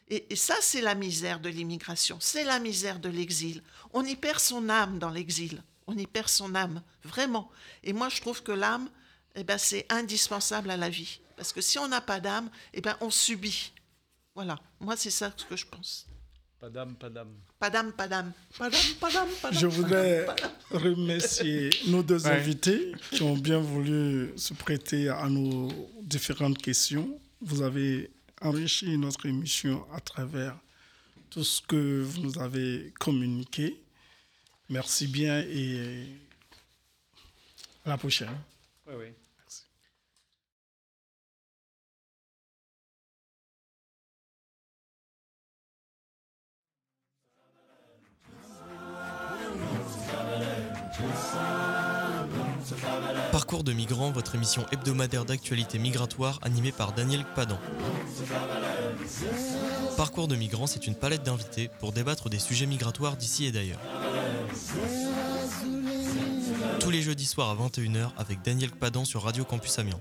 [0.08, 3.62] Et, ça, c'est la misère de l'immigration, c'est la misère de l'exil.
[3.92, 7.50] On y perd son âme dans l'exil, on y perd son âme, vraiment.
[7.82, 8.90] Et moi, je trouve que l'âme,
[9.34, 11.20] eh ben, c'est indispensable à la vie.
[11.36, 13.72] Parce que si on n'a pas d'âme, eh ben, on subit.
[14.34, 16.06] Voilà, moi, c'est ça ce que je pense.
[16.62, 17.28] Padam, padam.
[17.58, 18.32] Padam, padam.
[18.56, 19.58] Padam, padam, padam.
[19.58, 20.26] Je voudrais
[20.70, 25.68] remercier nos deux invités qui ont bien voulu se prêter à nos
[26.02, 27.18] différentes questions.
[27.40, 28.12] Vous avez
[28.42, 30.56] enrichi notre émission à travers
[31.30, 33.80] tout ce que vous nous avez communiqué.
[34.68, 36.04] Merci bien et
[37.84, 38.36] à la prochaine.
[38.86, 39.06] Oui, oui.
[53.32, 57.58] Parcours de migrants, votre émission hebdomadaire d'actualité migratoire animée par Daniel Padan.
[59.96, 63.80] Parcours de migrants, c'est une palette d'invités pour débattre des sujets migratoires d'ici et d'ailleurs.
[66.78, 70.00] Tous les jeudis soirs à 21h avec Daniel Padan sur Radio Campus Amiens.